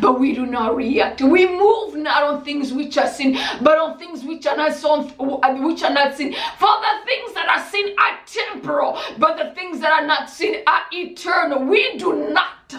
but 0.00 0.18
we 0.18 0.34
do 0.34 0.46
not 0.46 0.76
react. 0.76 1.20
We 1.20 1.46
move 1.46 1.96
not 1.96 2.22
on 2.22 2.44
things 2.44 2.72
which 2.72 2.98
are 2.98 3.08
seen, 3.08 3.38
but 3.62 3.78
on 3.78 3.98
things 3.98 4.24
which 4.24 4.46
are 4.46 4.56
not 4.56 4.72
which 4.76 5.82
are 5.82 5.92
not 5.92 6.16
sin. 6.16 6.34
For 6.58 6.68
the 6.68 7.04
things 7.06 7.34
that 7.34 7.48
are 7.48 7.70
seen 7.70 7.94
are 7.98 8.18
temporal, 8.26 8.98
but 9.18 9.36
the 9.38 9.54
things 9.54 9.80
that 9.80 9.92
are 9.92 10.06
not 10.06 10.28
seen 10.28 10.56
are 10.66 10.82
eternal. 10.92 11.64
We 11.64 11.96
do 11.98 12.30
not 12.32 12.74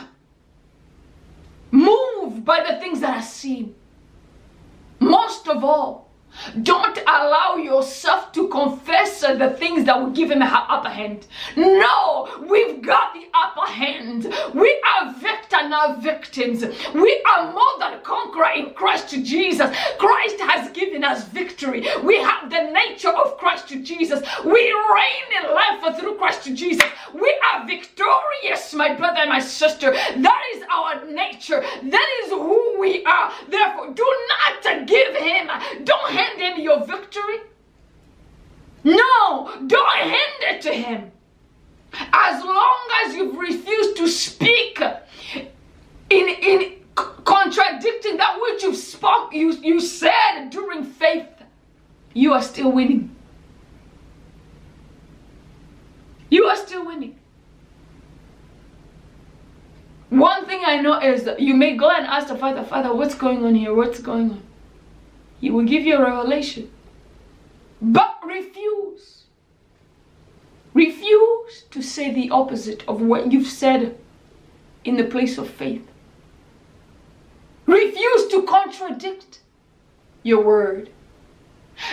move 1.71 2.43
by 2.45 2.63
the 2.67 2.79
things 2.79 2.99
that 2.99 3.17
are 3.17 3.23
seen. 3.23 3.75
Most 4.99 5.47
of 5.47 5.63
all, 5.63 6.10
don't 6.63 6.97
allow 7.07 7.55
yourself 7.55 8.31
to 8.33 8.47
confess 8.49 9.21
the 9.21 9.55
things 9.57 9.85
that 9.85 9.99
will 9.99 10.11
give 10.11 10.31
him 10.31 10.41
an 10.41 10.49
upper 10.51 10.89
hand. 10.89 11.27
No, 11.55 12.45
we've 12.49 12.81
got 12.81 13.13
the 13.13 13.27
upper 13.33 13.71
hand. 13.71 14.33
We 14.53 14.81
are 14.91 15.13
victor, 15.13 15.67
not 15.69 16.01
victims. 16.01 16.63
We 16.93 17.23
are 17.31 17.51
more 17.51 17.79
than 17.79 18.01
conqueror 18.03 18.51
in 18.55 18.73
Christ 18.73 19.09
Jesus. 19.09 19.75
Christ 19.97 20.39
has 20.41 20.71
given 20.71 21.03
us 21.03 21.25
victory. 21.25 21.85
We 22.03 22.17
have 22.17 22.49
the 22.49 22.71
nature 22.71 23.09
of 23.09 23.37
Christ 23.37 23.67
Jesus. 23.67 24.23
We 24.43 24.51
reign 24.51 25.43
in 25.43 25.53
life 25.53 25.99
through 25.99 26.15
Christ 26.15 26.43
Jesus. 26.55 26.89
We 27.13 27.39
are 27.53 27.67
victorious, 27.67 28.73
my 28.73 28.95
brother 28.95 29.19
and 29.19 29.29
my 29.29 29.39
sister. 29.39 29.91
That 29.91 30.41
is 30.55 30.63
our 30.73 31.05
nature. 31.05 31.61
That 31.61 32.21
is 32.23 32.31
who 32.31 32.79
we 32.79 33.03
are. 33.05 33.31
Therefore, 33.49 33.93
do 33.93 34.05
not 34.29 34.87
give 34.87 35.15
him. 35.15 35.49
Don't 35.83 36.11
hand 36.21 36.39
him 36.39 36.63
your 36.63 36.85
victory? 36.85 37.39
No, 38.83 39.53
don't 39.67 39.97
hand 39.97 40.41
it 40.41 40.61
to 40.63 40.73
him. 40.73 41.11
As 41.93 42.43
long 42.43 42.79
as 43.05 43.15
you've 43.15 43.37
refused 43.37 43.97
to 43.97 44.07
speak 44.07 44.81
in, 46.09 46.27
in 46.29 46.75
contradicting 46.95 48.17
that 48.17 48.39
which 48.41 48.63
you've 48.63 48.77
spoke, 48.77 49.33
you, 49.33 49.51
you 49.53 49.79
said 49.79 50.49
during 50.49 50.83
faith, 50.83 51.27
you 52.13 52.33
are 52.33 52.41
still 52.41 52.71
winning. 52.71 53.15
You 56.29 56.45
are 56.45 56.55
still 56.55 56.85
winning. 56.85 57.17
One 60.09 60.45
thing 60.45 60.61
I 60.65 60.81
know 60.81 60.99
is 60.99 61.23
that 61.23 61.39
you 61.39 61.53
may 61.53 61.75
go 61.75 61.89
and 61.89 62.05
ask 62.05 62.27
the 62.27 62.35
Father, 62.35 62.63
Father, 62.63 62.93
what's 62.93 63.15
going 63.15 63.45
on 63.45 63.55
here? 63.55 63.73
What's 63.73 63.99
going 63.99 64.31
on? 64.31 64.43
He 65.41 65.49
will 65.49 65.65
give 65.65 65.83
you 65.83 65.97
a 65.97 66.01
revelation. 66.01 66.71
But 67.81 68.19
refuse. 68.23 69.23
Refuse 70.73 71.63
to 71.71 71.81
say 71.81 72.13
the 72.13 72.29
opposite 72.29 72.87
of 72.87 73.01
what 73.01 73.31
you've 73.31 73.47
said 73.47 73.97
in 74.85 74.95
the 74.97 75.03
place 75.03 75.37
of 75.37 75.49
faith. 75.49 75.85
Refuse 77.65 78.27
to 78.27 78.43
contradict 78.43 79.41
your 80.23 80.43
word. 80.43 80.91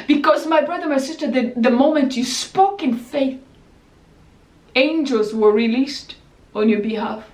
Because, 0.07 0.47
my 0.47 0.61
brother, 0.61 0.87
my 0.87 0.99
sister, 0.99 1.31
the, 1.31 1.55
the 1.57 1.71
moment 1.71 2.17
you 2.17 2.25
spoke 2.25 2.83
in 2.83 2.97
faith, 2.97 3.41
angels 4.75 5.35
were 5.35 5.53
released 5.53 6.17
on 6.55 6.69
your 6.69 6.81
behalf. 6.81 7.25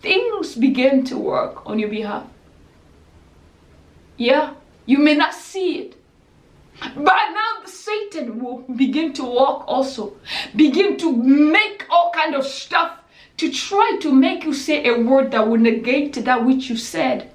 Things 0.00 0.54
began 0.54 1.04
to 1.04 1.18
work 1.18 1.66
on 1.66 1.78
your 1.78 1.90
behalf. 1.90 2.26
Yeah, 4.16 4.54
you 4.86 4.98
may 4.98 5.14
not 5.14 5.34
see 5.34 5.78
it. 5.80 5.96
But 6.80 6.96
now 7.04 7.64
Satan 7.64 8.42
will 8.42 8.58
begin 8.58 9.12
to 9.14 9.24
walk 9.24 9.64
also. 9.66 10.16
Begin 10.54 10.96
to 10.98 11.12
make 11.12 11.86
all 11.90 12.10
kind 12.12 12.34
of 12.34 12.44
stuff 12.44 12.98
to 13.38 13.50
try 13.50 13.98
to 14.00 14.12
make 14.12 14.44
you 14.44 14.54
say 14.54 14.86
a 14.86 14.98
word 14.98 15.30
that 15.32 15.46
will 15.46 15.58
negate 15.58 16.14
that 16.24 16.44
which 16.44 16.70
you 16.70 16.76
said 16.76 17.30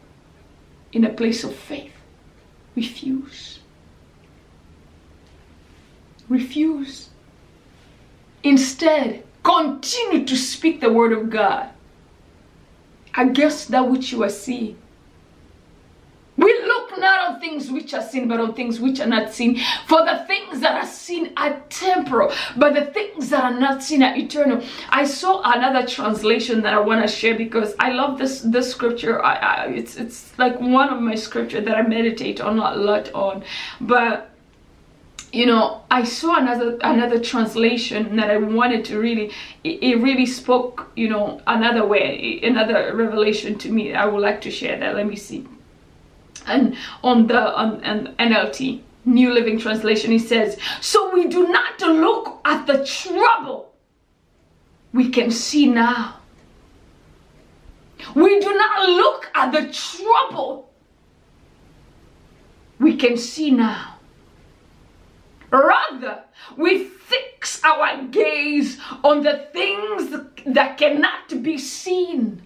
in 0.92 1.06
a 1.06 1.10
place 1.10 1.44
of 1.44 1.56
faith. 1.56 1.94
Refuse. 2.76 3.60
Refuse. 6.30 7.10
Instead, 8.44 9.24
continue 9.44 10.26
to 10.26 10.36
speak 10.36 10.82
the 10.82 10.92
word 10.92 11.12
of 11.12 11.30
God 11.30 11.70
against 13.16 13.70
that 13.72 13.90
which 13.90 14.12
you 14.12 14.24
are 14.24 14.30
seeing. 14.30 14.78
We 16.38 16.54
look 16.66 16.98
not 16.98 17.34
on 17.34 17.41
things 17.52 17.70
which 17.70 17.94
are 17.94 18.02
seen, 18.02 18.28
but 18.28 18.40
on 18.40 18.54
things 18.54 18.80
which 18.80 19.00
are 19.00 19.08
not 19.08 19.34
seen. 19.34 19.60
For 19.88 20.06
the 20.06 20.24
things 20.28 20.62
that 20.62 20.76
are 20.76 20.88
seen 20.88 21.34
are 21.36 21.60
temporal, 21.70 22.32
but 22.56 22.74
the 22.74 22.86
things 22.86 23.30
that 23.30 23.44
are 23.44 23.60
not 23.60 23.84
seen 23.84 24.02
are 24.04 24.16
eternal. 24.16 24.64
I 24.90 25.04
saw 25.06 25.42
another 25.44 25.86
translation 25.86 26.62
that 26.62 26.74
I 26.74 26.80
want 26.80 27.02
to 27.02 27.14
share 27.14 27.36
because 27.36 27.76
I 27.80 27.92
love 27.92 28.18
this 28.18 28.42
this 28.42 28.72
scripture. 28.72 29.24
I, 29.24 29.36
I 29.36 29.66
it's 29.68 29.98
it's 29.98 30.38
like 30.40 30.60
one 30.62 30.90
of 30.90 31.02
my 31.02 31.16
scripture 31.16 31.62
that 31.62 31.76
I 31.76 31.82
meditate 31.82 32.40
on 32.40 32.58
a 32.58 32.76
lot 32.76 33.12
on, 33.14 33.44
but 33.82 34.30
you 35.34 35.46
know 35.46 35.82
i 35.90 36.04
saw 36.04 36.36
another 36.36 36.78
another 36.82 37.18
translation 37.18 38.18
that 38.18 38.30
i 38.30 38.36
wanted 38.36 38.84
to 38.84 39.00
really 39.00 39.32
it, 39.64 39.82
it, 39.82 39.96
really 40.02 40.26
spoke 40.26 40.92
you 40.98 41.08
know 41.08 41.40
another 41.48 41.86
way 41.86 42.38
another 42.44 42.94
revelation 42.94 43.58
to 43.58 43.72
me 43.72 43.94
i 43.94 44.06
would 44.06 44.20
like 44.20 44.42
to 44.42 44.52
share 44.52 44.78
that 44.78 44.94
let 44.94 45.08
me 45.08 45.16
see 45.16 45.48
and 46.48 46.76
on 47.04 47.28
the 47.28 47.40
on, 47.40 47.84
on 47.84 48.16
NLT 48.16 48.82
New 49.06 49.34
Living 49.34 49.60
Translation, 49.60 50.12
he 50.12 50.20
says, 50.20 50.58
So 50.80 51.14
we 51.14 51.28
do 51.28 51.48
not 51.48 51.80
look 51.82 52.40
at 52.46 52.68
the 52.68 52.86
trouble 52.86 53.74
we 54.94 55.10
can 55.10 55.32
see 55.32 55.68
now. 55.68 56.18
We 58.16 58.40
do 58.40 58.54
not 58.54 58.90
look 58.90 59.32
at 59.34 59.52
the 59.52 59.72
trouble 59.74 60.70
we 62.80 62.98
can 62.98 63.18
see 63.18 63.52
now. 63.52 63.96
Rather, 65.52 66.24
we 66.58 66.86
fix 66.86 67.64
our 67.64 68.04
gaze 68.06 68.80
on 69.04 69.22
the 69.22 69.48
things 69.54 70.16
that 70.46 70.78
cannot 70.78 71.44
be 71.44 71.58
seen. 71.58 72.42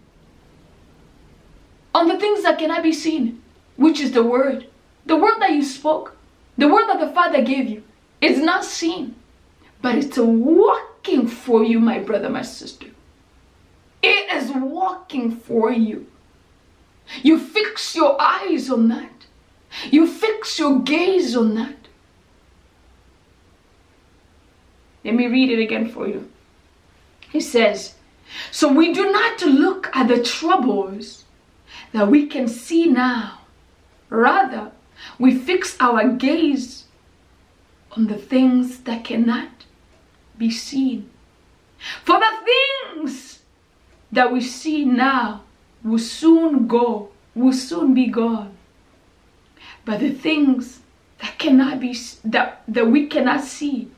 On 1.94 2.08
the 2.08 2.20
things 2.20 2.44
that 2.44 2.60
cannot 2.60 2.84
be 2.84 2.92
seen 2.92 3.42
which 3.78 4.00
is 4.00 4.12
the 4.12 4.24
word. 4.24 4.68
The 5.06 5.16
word 5.16 5.40
that 5.40 5.52
you 5.52 5.64
spoke, 5.64 6.16
the 6.58 6.68
word 6.68 6.88
that 6.88 7.00
the 7.00 7.14
Father 7.14 7.42
gave 7.42 7.68
you, 7.68 7.84
is 8.22 8.40
not 8.40 8.66
seen, 8.66 9.16
but 9.82 9.96
it's 9.96 10.18
working 10.18 11.28
for 11.28 11.64
you, 11.64 11.80
my 11.80 12.00
brother, 12.00 12.30
my 12.30 12.42
sister. 12.42 12.88
It 14.02 14.32
is 14.32 14.52
working 14.52 15.36
for 15.36 15.72
you. 15.72 16.08
You 17.22 17.40
fix 17.40 17.96
your 17.96 18.20
eyes 18.20 18.70
on 18.70 18.88
that. 18.90 19.26
You 19.92 20.08
fix 20.08 20.58
your 20.58 20.80
gaze 20.80 21.36
on 21.36 21.56
that. 21.56 21.76
Let 25.04 25.14
me 25.14 25.28
read 25.28 25.52
it 25.52 25.62
again 25.62 25.90
for 25.90 26.08
you. 26.08 26.32
He 27.32 27.40
says, 27.40 27.96
So 28.52 28.72
we 28.72 28.94
do 28.94 29.12
not 29.12 29.42
look 29.44 29.96
at 29.96 30.08
the 30.08 30.24
troubles 30.24 31.26
that 31.92 32.08
we 32.08 32.26
can 32.26 32.48
see 32.48 32.88
now 32.88 33.42
Rather, 34.10 34.72
we 35.20 35.38
fix 35.38 35.76
our 35.80 36.10
gaze 36.10 36.86
on 37.92 38.08
the 38.08 38.18
things 38.18 38.80
that 38.82 39.04
cannot 39.04 39.50
be 40.38 40.52
seen. 40.52 41.10
For 42.04 42.20
the 42.20 42.32
things 42.46 43.40
that 44.12 44.32
we 44.32 44.42
see 44.42 44.86
now 44.86 45.44
will 45.84 46.00
soon 46.00 46.68
go, 46.68 47.10
will 47.34 47.54
soon 47.54 47.94
be 47.94 48.08
gone. 48.08 48.56
But 49.84 50.00
the 50.00 50.12
things 50.12 50.80
that 51.20 51.38
cannot 51.38 51.80
be 51.80 51.98
that, 52.26 52.64
that 52.68 52.88
we 52.88 53.08
cannot 53.08 53.44
see 53.44 53.92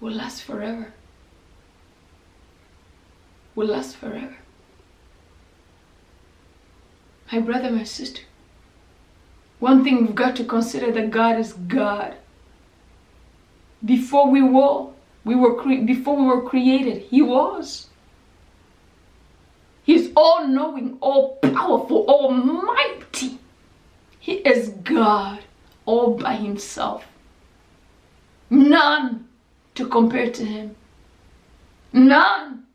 will 0.00 0.12
last 0.12 0.42
forever. 0.42 0.92
Will 3.54 3.68
last 3.68 3.96
forever. 3.96 4.36
My 7.32 7.40
brother, 7.40 7.70
my 7.70 7.84
sister, 7.84 8.22
one 9.58 9.84
thing 9.84 10.06
we've 10.06 10.14
got 10.14 10.36
to 10.36 10.44
consider 10.44 10.92
that 10.92 11.10
God 11.10 11.38
is 11.38 11.52
God. 11.52 12.14
Before 13.84 14.30
we 14.30 14.42
were, 14.42 14.88
we 15.24 15.34
were 15.34 15.62
before 15.84 16.16
we 16.16 16.26
were 16.26 16.42
created, 16.42 17.02
He 17.02 17.22
was. 17.22 17.88
He's 19.84 20.10
all 20.16 20.48
knowing, 20.48 20.98
all 21.00 21.36
powerful, 21.36 22.06
almighty. 22.08 23.38
He 24.18 24.34
is 24.38 24.70
God 24.70 25.44
all 25.84 26.16
by 26.18 26.34
himself. 26.34 27.06
None 28.50 29.28
to 29.76 29.86
compare 29.86 30.30
to 30.32 30.44
him. 30.44 30.74
None 31.92 32.66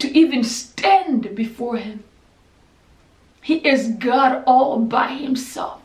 to 0.00 0.18
even 0.18 0.42
stand 0.42 1.34
before 1.36 1.76
him. 1.76 2.02
He 3.42 3.56
is 3.56 3.88
God 3.88 4.44
all 4.46 4.78
by 4.78 5.08
himself. 5.08 5.82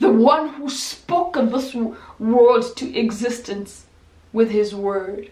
The 0.00 0.10
one 0.10 0.48
who 0.50 0.68
spoke 0.68 1.36
of 1.36 1.52
this 1.52 1.74
world 2.18 2.76
to 2.76 2.98
existence 2.98 3.86
with 4.32 4.50
his 4.50 4.74
word. 4.74 5.30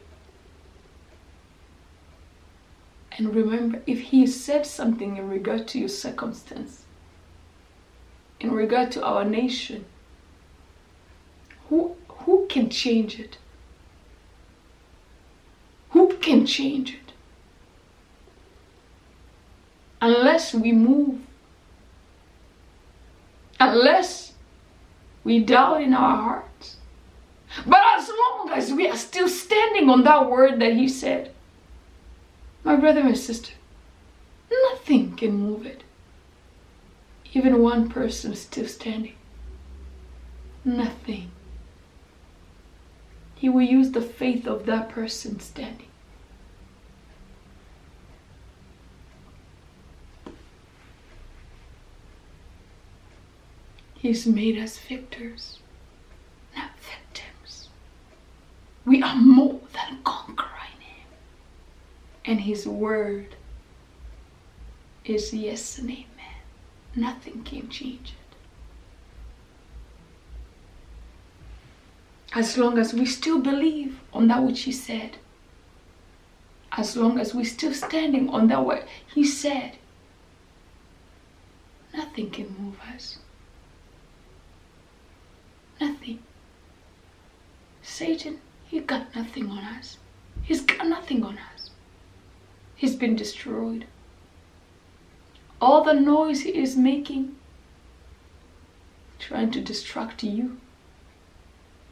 And 3.19 3.35
remember, 3.35 3.83
if 3.87 4.01
he 4.01 4.27
said 4.27 4.67
something 4.67 5.17
in 5.17 5.29
regard 5.29 5.69
to 5.69 5.79
your 5.79 5.89
circumstance, 5.89 6.85
in 8.41 8.53
regard 8.53 8.93
to 8.93 9.05
our 9.05 9.25
nation, 9.25 9.85
who, 11.69 11.97
who 12.09 12.47
can 12.49 12.71
change 12.71 13.19
it? 13.19 13.39
Who 15.91 16.17
can 16.17 16.47
change 16.47 16.95
it? 16.95 17.04
Unless 20.05 20.53
we 20.53 20.71
move, 20.71 21.21
unless 23.59 24.35
we 25.25 25.39
doubt 25.39 25.81
in 25.81 25.95
our 25.95 26.17
hearts. 26.17 26.77
But 27.65 27.81
as 27.97 28.11
long 28.11 28.51
as 28.53 28.71
we 28.71 28.87
are 28.87 28.99
still 28.99 29.31
standing 29.31 29.89
on 29.89 30.05
that 30.05 30.29
word 30.29 30.61
that 30.61 30.75
He 30.75 30.91
said, 30.91 31.33
my 32.65 32.77
brother 32.77 33.01
and 33.01 33.17
sister, 33.17 33.55
nothing 34.69 35.17
can 35.17 35.33
move 35.33 35.65
it. 35.65 35.85
Even 37.33 37.63
one 37.63 37.89
person 37.89 38.35
still 38.35 38.69
standing. 38.69 39.17
Nothing. 40.67 41.31
He 43.37 43.49
will 43.49 43.63
use 43.63 43.93
the 43.93 44.03
faith 44.03 44.47
of 44.47 44.67
that 44.67 44.91
person 44.91 45.41
standing. 45.41 45.89
He's 54.05 54.27
made 54.27 54.59
us 54.59 54.77
victors, 54.77 55.61
not 56.55 56.73
victims. 56.79 57.71
We 58.85 59.03
are 59.03 59.17
more 59.17 59.61
than 59.73 60.01
conquering 60.05 60.79
Him. 60.79 61.07
And 62.27 62.41
His 62.43 62.69
word 62.69 63.37
is 65.07 65.33
yes 65.33 65.79
and 65.79 65.89
amen. 65.89 66.43
Nothing 66.95 67.45
can 67.45 67.71
change 67.71 68.13
it. 68.13 68.37
As 72.35 72.59
long 72.59 72.77
as 72.77 72.93
we 72.93 73.07
still 73.07 73.41
believe 73.41 74.01
on 74.13 74.29
that 74.29 74.43
which 74.43 74.65
He 74.65 74.73
said, 74.73 75.17
as 76.73 76.95
long 76.95 77.19
as 77.19 77.35
we're 77.35 77.47
still 77.47 77.73
standing 77.73 78.29
on 78.29 78.49
that 78.49 78.67
word 78.67 78.85
He 79.15 79.25
said, 79.25 79.79
nothing 81.95 82.29
can 82.29 82.55
move 82.59 82.79
us. 82.95 83.17
Nothing. 85.81 86.21
Satan, 87.83 88.41
he 88.67 88.81
got 88.81 89.15
nothing 89.15 89.51
on 89.51 89.59
us. 89.59 89.99
He's 90.43 90.63
got 90.63 90.87
nothing 90.87 91.25
on 91.25 91.39
us. 91.39 91.71
He's 92.75 92.97
been 92.97 93.17
destroyed. 93.17 93.87
All 95.61 95.83
the 95.83 95.95
noise 95.95 96.43
he 96.43 96.55
is 96.57 96.77
making, 96.77 97.37
trying 99.19 99.51
to 99.53 99.61
distract 99.61 100.23
you, 100.23 100.59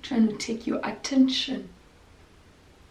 trying 0.03 0.29
to 0.29 0.37
take 0.37 0.67
your 0.67 0.81
attention 0.85 1.69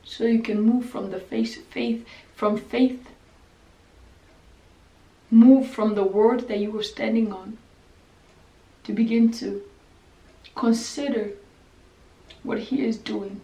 so 0.04 0.26
you 0.26 0.42
can 0.42 0.62
move 0.62 0.86
from 0.86 1.12
the 1.12 1.20
faith, 1.20 1.66
faith 1.70 2.06
from 2.36 2.58
faith, 2.58 3.10
move 5.30 5.68
from 5.68 5.96
the 5.96 6.04
word 6.04 6.48
that 6.48 6.60
you 6.60 6.72
were 6.72 6.84
standing 6.84 7.32
on 7.32 7.58
to 8.84 8.94
begin 8.94 9.32
to 9.32 9.62
consider 10.62 11.32
what 12.44 12.60
he 12.60 12.86
is 12.86 12.96
doing. 12.96 13.42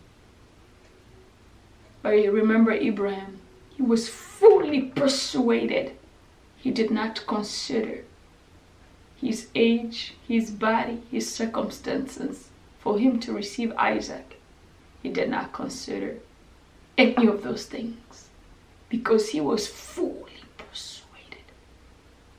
But 2.03 2.12
you 2.12 2.32
remember 2.32 2.71
Abraham, 2.71 3.39
he 3.75 3.82
was 3.82 4.08
fully 4.08 4.84
persuaded. 4.84 5.93
He 6.58 6.69
did 6.69 6.91
not 6.91 7.25
consider 7.25 8.03
his 9.19 9.47
age, 9.56 10.13
his 10.27 10.51
body, 10.51 11.01
his 11.10 11.34
circumstances 11.34 12.49
for 12.77 12.99
him 12.99 13.19
to 13.21 13.34
receive 13.34 13.73
Isaac. 13.77 14.39
He 15.01 15.10
did 15.10 15.27
not 15.27 15.53
consider 15.53 16.17
any 16.99 17.25
of 17.25 17.41
those 17.41 17.65
things 17.65 18.27
because 18.89 19.30
he 19.30 19.41
was 19.41 19.65
fully 19.65 20.43
persuaded. 20.56 21.47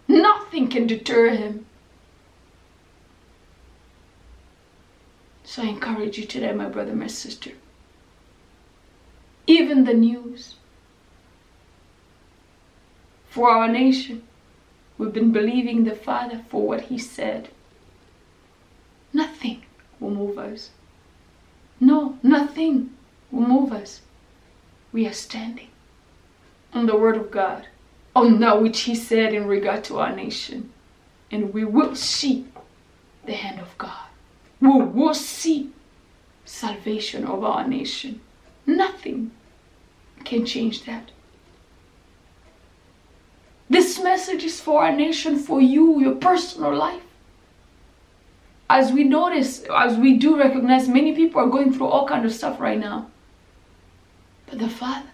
Nothing 0.06 0.68
can 0.68 0.86
deter 0.86 1.30
him 1.30 1.66
So 5.48 5.62
I 5.62 5.68
encourage 5.68 6.18
you 6.18 6.26
today, 6.26 6.52
my 6.52 6.68
brother, 6.68 6.94
my 6.94 7.06
sister. 7.06 7.52
Even 9.46 9.84
the 9.84 9.94
news 9.94 10.56
for 13.30 13.48
our 13.48 13.66
nation, 13.66 14.24
we've 14.98 15.14
been 15.14 15.32
believing 15.32 15.84
the 15.84 15.94
Father 15.94 16.42
for 16.50 16.68
what 16.68 16.82
He 16.82 16.98
said. 16.98 17.48
Nothing 19.14 19.62
will 19.98 20.10
move 20.10 20.36
us. 20.36 20.68
No, 21.80 22.18
nothing 22.22 22.90
will 23.30 23.48
move 23.48 23.72
us. 23.72 24.02
We 24.92 25.06
are 25.06 25.14
standing 25.14 25.70
on 26.74 26.84
the 26.84 26.96
Word 26.98 27.16
of 27.16 27.30
God, 27.30 27.68
on 28.14 28.38
that 28.40 28.60
which 28.60 28.80
He 28.80 28.94
said 28.94 29.32
in 29.32 29.46
regard 29.46 29.82
to 29.84 29.98
our 29.98 30.14
nation, 30.14 30.70
and 31.30 31.54
we 31.54 31.64
will 31.64 31.96
see 31.96 32.48
the 33.24 33.32
hand 33.32 33.60
of 33.60 33.78
God 33.78 34.07
we 34.60 34.68
will 34.68 35.14
see 35.14 35.70
salvation 36.44 37.24
of 37.24 37.44
our 37.44 37.66
nation. 37.66 38.20
Nothing 38.66 39.30
can 40.24 40.44
change 40.44 40.84
that. 40.84 41.10
This 43.70 44.02
message 44.02 44.44
is 44.44 44.60
for 44.60 44.82
our 44.82 44.92
nation, 44.92 45.38
for 45.38 45.60
you, 45.60 46.00
your 46.00 46.16
personal 46.16 46.74
life. 46.74 47.02
As 48.70 48.92
we 48.92 49.04
notice, 49.04 49.62
as 49.74 49.96
we 49.96 50.16
do 50.16 50.38
recognize, 50.38 50.88
many 50.88 51.14
people 51.14 51.40
are 51.40 51.48
going 51.48 51.72
through 51.72 51.86
all 51.86 52.06
kind 52.06 52.24
of 52.24 52.32
stuff 52.32 52.60
right 52.60 52.78
now. 52.78 53.10
But 54.46 54.58
the 54.58 54.68
Father, 54.68 55.08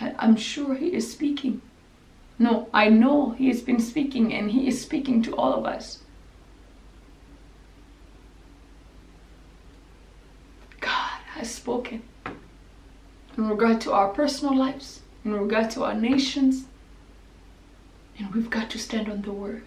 I, 0.00 0.14
I'm 0.18 0.36
sure 0.36 0.74
He 0.74 0.92
is 0.92 1.10
speaking. 1.10 1.62
No, 2.38 2.68
I 2.74 2.88
know 2.88 3.30
He 3.30 3.48
has 3.48 3.60
been 3.60 3.80
speaking 3.80 4.34
and 4.34 4.50
He 4.50 4.68
is 4.68 4.80
speaking 4.80 5.22
to 5.22 5.34
all 5.34 5.54
of 5.54 5.64
us. 5.64 6.00
has 11.40 11.49
spoken 11.60 12.02
in 13.36 13.48
regard 13.48 13.80
to 13.82 13.92
our 13.92 14.08
personal 14.08 14.56
lives, 14.56 15.02
in 15.24 15.34
regard 15.34 15.70
to 15.72 15.84
our 15.84 15.94
nations. 15.94 16.64
And 18.18 18.34
we've 18.34 18.50
got 18.50 18.70
to 18.70 18.78
stand 18.78 19.08
on 19.08 19.22
the 19.22 19.32
word, 19.32 19.64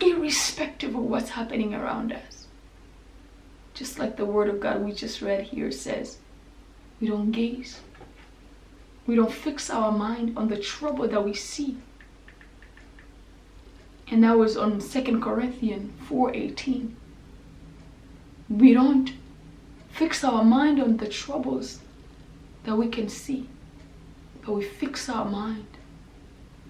irrespective 0.00 0.94
of 0.94 1.02
what's 1.02 1.30
happening 1.30 1.74
around 1.74 2.12
us. 2.12 2.46
Just 3.74 3.98
like 3.98 4.16
the 4.16 4.26
word 4.26 4.48
of 4.48 4.60
God 4.60 4.84
we 4.84 4.92
just 4.92 5.22
read 5.22 5.44
here 5.44 5.70
says, 5.70 6.18
we 7.00 7.08
don't 7.08 7.32
gaze, 7.32 7.80
we 9.06 9.16
don't 9.16 9.32
fix 9.32 9.70
our 9.70 9.90
mind 9.90 10.36
on 10.36 10.48
the 10.48 10.58
trouble 10.58 11.08
that 11.08 11.24
we 11.24 11.34
see. 11.34 11.78
And 14.10 14.22
that 14.24 14.36
was 14.36 14.58
on 14.58 14.78
2 14.78 15.20
Corinthians 15.20 15.90
4:18. 16.06 16.94
We 18.50 18.74
don't 18.74 19.10
fix 19.92 20.24
our 20.24 20.42
mind 20.42 20.80
on 20.80 20.96
the 20.96 21.08
troubles 21.08 21.80
that 22.64 22.76
we 22.76 22.88
can 22.88 23.08
see, 23.08 23.48
but 24.44 24.52
we 24.52 24.64
fix 24.64 25.08
our 25.08 25.24
mind 25.24 25.66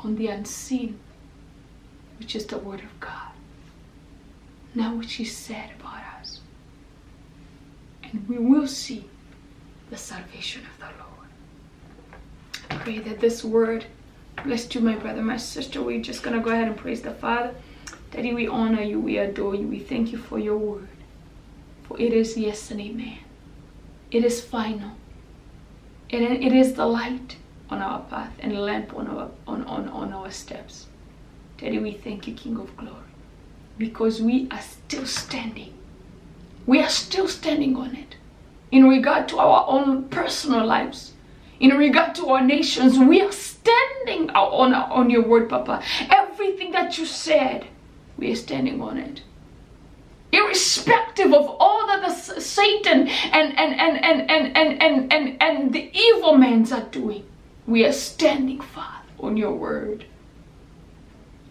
on 0.00 0.16
the 0.16 0.26
unseen, 0.26 0.98
which 2.18 2.34
is 2.34 2.46
the 2.46 2.58
Word 2.58 2.80
of 2.80 3.00
God. 3.00 3.32
Now, 4.74 4.94
which 4.94 5.14
He 5.14 5.24
said 5.24 5.70
about 5.78 6.02
us. 6.20 6.40
And 8.02 8.28
we 8.28 8.38
will 8.38 8.66
see 8.66 9.04
the 9.90 9.96
salvation 9.96 10.62
of 10.66 10.78
the 10.78 10.86
Lord. 10.86 11.28
I 12.70 12.76
pray 12.82 12.98
that 12.98 13.20
this 13.20 13.44
word 13.44 13.84
bless 14.44 14.74
you, 14.74 14.80
my 14.80 14.96
brother, 14.96 15.22
my 15.22 15.36
sister. 15.36 15.82
We're 15.82 16.02
just 16.02 16.22
going 16.22 16.36
to 16.36 16.42
go 16.42 16.50
ahead 16.50 16.68
and 16.68 16.76
praise 16.76 17.02
the 17.02 17.12
Father. 17.12 17.54
Daddy, 18.10 18.34
we 18.34 18.48
honor 18.48 18.82
you, 18.82 19.00
we 19.00 19.18
adore 19.18 19.54
you, 19.54 19.66
we 19.66 19.78
thank 19.78 20.12
you 20.12 20.18
for 20.18 20.38
your 20.38 20.56
word. 20.56 20.88
For 21.84 21.98
it 22.00 22.12
is 22.12 22.36
yes 22.36 22.70
and 22.70 22.80
amen. 22.80 23.18
It 24.10 24.24
is 24.24 24.44
final. 24.44 24.92
And 26.10 26.24
it 26.24 26.52
is 26.52 26.74
the 26.74 26.86
light 26.86 27.36
on 27.70 27.80
our 27.82 28.00
path 28.02 28.32
and 28.40 28.56
lamp 28.58 28.94
on 28.94 29.08
our 29.08 29.30
on, 29.46 29.64
on, 29.64 29.88
on 29.88 30.12
our 30.12 30.30
steps. 30.30 30.86
Daddy, 31.58 31.78
we 31.78 31.92
thank 31.92 32.26
you, 32.28 32.34
King 32.34 32.58
of 32.58 32.76
Glory. 32.76 32.96
because 33.78 34.20
we 34.22 34.48
are 34.50 34.60
still 34.60 35.06
standing. 35.06 35.72
We 36.66 36.80
are 36.80 36.88
still 36.88 37.28
standing 37.28 37.76
on 37.76 37.96
it. 37.96 38.16
In 38.70 38.88
regard 38.88 39.28
to 39.28 39.38
our 39.38 39.64
own 39.68 40.08
personal 40.08 40.66
lives, 40.66 41.12
in 41.60 41.70
regard 41.76 42.14
to 42.16 42.28
our 42.28 42.42
nations, 42.42 42.98
we 42.98 43.20
are 43.20 43.32
standing 43.32 44.30
on, 44.30 44.74
on 44.74 45.10
your 45.10 45.22
word, 45.26 45.48
Papa. 45.48 45.82
Everything 46.10 46.72
that 46.72 46.98
you 46.98 47.06
said, 47.06 47.66
we 48.16 48.32
are 48.32 48.36
standing 48.36 48.80
on 48.80 48.98
it. 48.98 49.22
Irrespective 50.32 51.32
of 51.32 51.56
all 51.60 51.86
that 51.86 52.02
the 52.02 52.40
Satan 52.40 53.08
and 53.08 53.58
and 53.58 53.80
and 53.80 54.04
and 54.04 54.30
and 54.30 54.56
and 54.56 54.82
and, 54.82 55.12
and, 55.12 55.42
and 55.42 55.72
the 55.72 55.90
evil 55.92 56.36
men 56.36 56.70
are 56.72 56.88
doing, 56.90 57.24
we 57.66 57.84
are 57.84 57.92
standing, 57.92 58.60
Father, 58.60 59.08
on 59.20 59.36
your 59.36 59.52
word. 59.52 60.06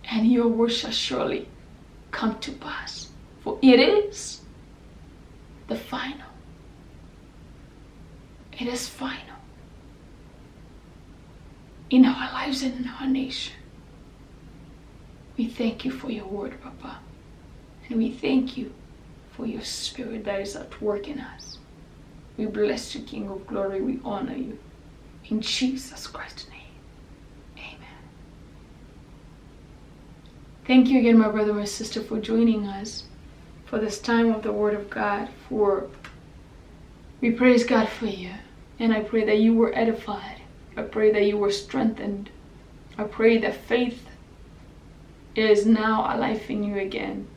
And 0.09 0.27
your 0.27 0.47
word 0.47 0.71
shall 0.71 0.91
surely 0.91 1.47
come 2.09 2.39
to 2.39 2.51
pass. 2.51 3.09
For 3.41 3.57
it 3.61 3.79
is 3.79 4.41
the 5.67 5.75
final. 5.75 6.27
It 8.59 8.67
is 8.67 8.87
final 8.87 9.37
in 11.89 12.05
our 12.05 12.33
lives 12.33 12.63
and 12.63 12.85
in 12.85 12.87
our 12.87 13.07
nation. 13.07 13.53
We 15.37 15.47
thank 15.47 15.85
you 15.85 15.91
for 15.91 16.09
your 16.09 16.25
word, 16.25 16.61
Papa. 16.61 16.99
And 17.91 17.99
we 17.99 18.09
thank 18.09 18.55
you 18.55 18.71
for 19.33 19.45
your 19.45 19.61
spirit 19.61 20.23
that 20.23 20.39
is 20.39 20.55
at 20.55 20.81
work 20.81 21.09
in 21.09 21.19
us. 21.19 21.57
We 22.37 22.45
bless 22.45 22.95
you, 22.95 23.01
King 23.01 23.29
of 23.29 23.45
glory. 23.45 23.81
We 23.81 23.99
honor 24.05 24.37
you. 24.37 24.57
In 25.29 25.41
Jesus 25.41 26.07
Christ's 26.07 26.47
name. 26.49 26.61
Amen. 27.57 27.97
Thank 30.65 30.87
you 30.87 30.99
again, 30.99 31.17
my 31.17 31.27
brother, 31.27 31.53
my 31.53 31.65
sister, 31.65 32.01
for 32.01 32.21
joining 32.21 32.65
us 32.65 33.03
for 33.65 33.77
this 33.77 33.99
time 33.99 34.33
of 34.33 34.41
the 34.41 34.53
Word 34.53 34.73
of 34.73 34.89
God. 34.89 35.27
For 35.49 35.89
we 37.19 37.31
praise 37.31 37.65
God 37.65 37.89
for 37.89 38.05
you. 38.05 38.31
And 38.79 38.93
I 38.93 39.01
pray 39.01 39.25
that 39.25 39.39
you 39.39 39.53
were 39.53 39.75
edified 39.75 40.41
I 40.77 40.83
pray 40.83 41.11
that 41.11 41.25
you 41.25 41.37
were 41.37 41.51
strengthened. 41.51 42.29
I 42.97 43.03
pray 43.03 43.37
that 43.39 43.55
faith 43.55 44.07
is 45.35 45.65
now 45.65 46.01
alive 46.15 46.49
in 46.49 46.63
you 46.63 46.77
again. 46.77 47.27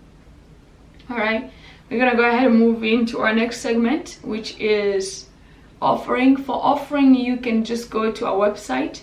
All 1.11 1.19
right, 1.19 1.51
we're 1.91 1.99
gonna 1.99 2.17
go 2.17 2.27
ahead 2.29 2.47
and 2.47 2.59
move 2.59 2.83
into 2.83 3.21
our 3.21 3.35
next 3.35 3.61
segment, 3.61 4.19
which 4.23 4.59
is 4.59 5.27
offering. 5.83 6.37
For 6.37 6.57
offering, 6.57 7.15
you 7.15 7.37
can 7.37 7.65
just 7.65 7.91
go 7.91 8.11
to 8.11 8.27
our 8.27 8.49
website, 8.49 9.03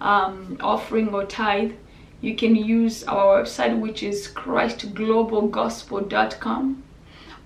um, 0.00 0.56
offering 0.60 1.12
or 1.14 1.24
tithe. 1.24 1.72
You 2.20 2.36
can 2.36 2.54
use 2.54 3.02
our 3.04 3.42
website, 3.42 3.80
which 3.80 4.02
is 4.02 4.28
christglobalgospel.com 4.28 6.82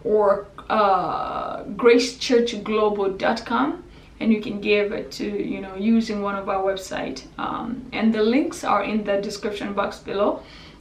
or 0.03 0.49
uh, 0.69 1.63
gracechurchglobal.com 1.65 3.85
and 4.21 4.33
you 4.33 4.41
can 4.41 4.61
give 4.61 4.93
it 4.93 5.11
to 5.11 5.25
you 5.25 5.61
know 5.61 5.75
using 5.75 6.23
one 6.23 6.37
of 6.37 6.49
our 6.49 6.63
website 6.63 7.25
um, 7.39 7.85
and 7.93 8.15
the 8.15 8.23
links 8.23 8.63
are 8.65 8.85
in 8.85 9.05
the 9.05 9.21
description 9.21 9.75
box 9.75 9.99
below 9.99 10.41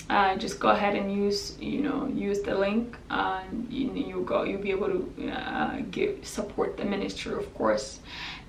uh, 0.09 0.35
just 0.35 0.59
go 0.59 0.69
ahead 0.69 0.95
and 0.95 1.13
use 1.13 1.57
you 1.59 1.79
know 1.79 2.07
use 2.07 2.41
the 2.41 2.53
link 2.53 2.97
and 3.09 3.71
you, 3.71 3.91
you 3.93 4.21
go 4.25 4.43
you'll 4.43 4.61
be 4.61 4.71
able 4.71 4.87
to 4.87 5.31
uh, 5.31 5.79
give 5.91 6.25
support 6.27 6.77
the 6.77 6.85
ministry 6.85 7.33
of 7.33 7.53
course. 7.53 7.99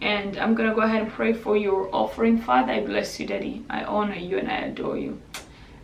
And 0.00 0.36
i'm 0.38 0.54
gonna 0.54 0.74
go 0.74 0.80
ahead 0.80 1.02
and 1.02 1.12
pray 1.12 1.32
for 1.32 1.56
your 1.56 1.94
offering 1.94 2.38
father. 2.38 2.72
I 2.72 2.80
bless 2.80 3.20
you 3.20 3.26
daddy. 3.26 3.64
I 3.70 3.84
honor 3.84 4.16
you 4.16 4.38
and 4.38 4.50
i 4.50 4.56
adore 4.56 4.98
you. 4.98 5.20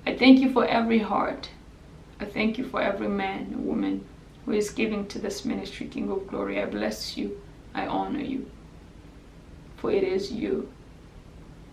I 0.07 0.17
thank 0.17 0.41
you 0.41 0.53
for 0.53 0.67
every 0.67 0.99
heart. 0.99 1.51
I 2.19 2.25
thank 2.25 2.59
you 2.59 2.65
for 2.65 2.83
every 2.83 3.09
man 3.09 3.65
woman 3.65 4.05
who 4.45 4.53
is 4.53 4.71
giving 4.71 5.07
to 5.09 5.19
this 5.19 5.45
ministry 5.45 5.87
king 5.87 6.11
of 6.11 6.27
glory. 6.27 6.61
I 6.61 6.67
bless 6.67 7.17
you. 7.17 7.41
I 7.75 7.87
honor 7.87 8.21
you. 8.21 8.51
For 9.77 9.91
it 9.91 10.03
is 10.03 10.33
you 10.33 10.71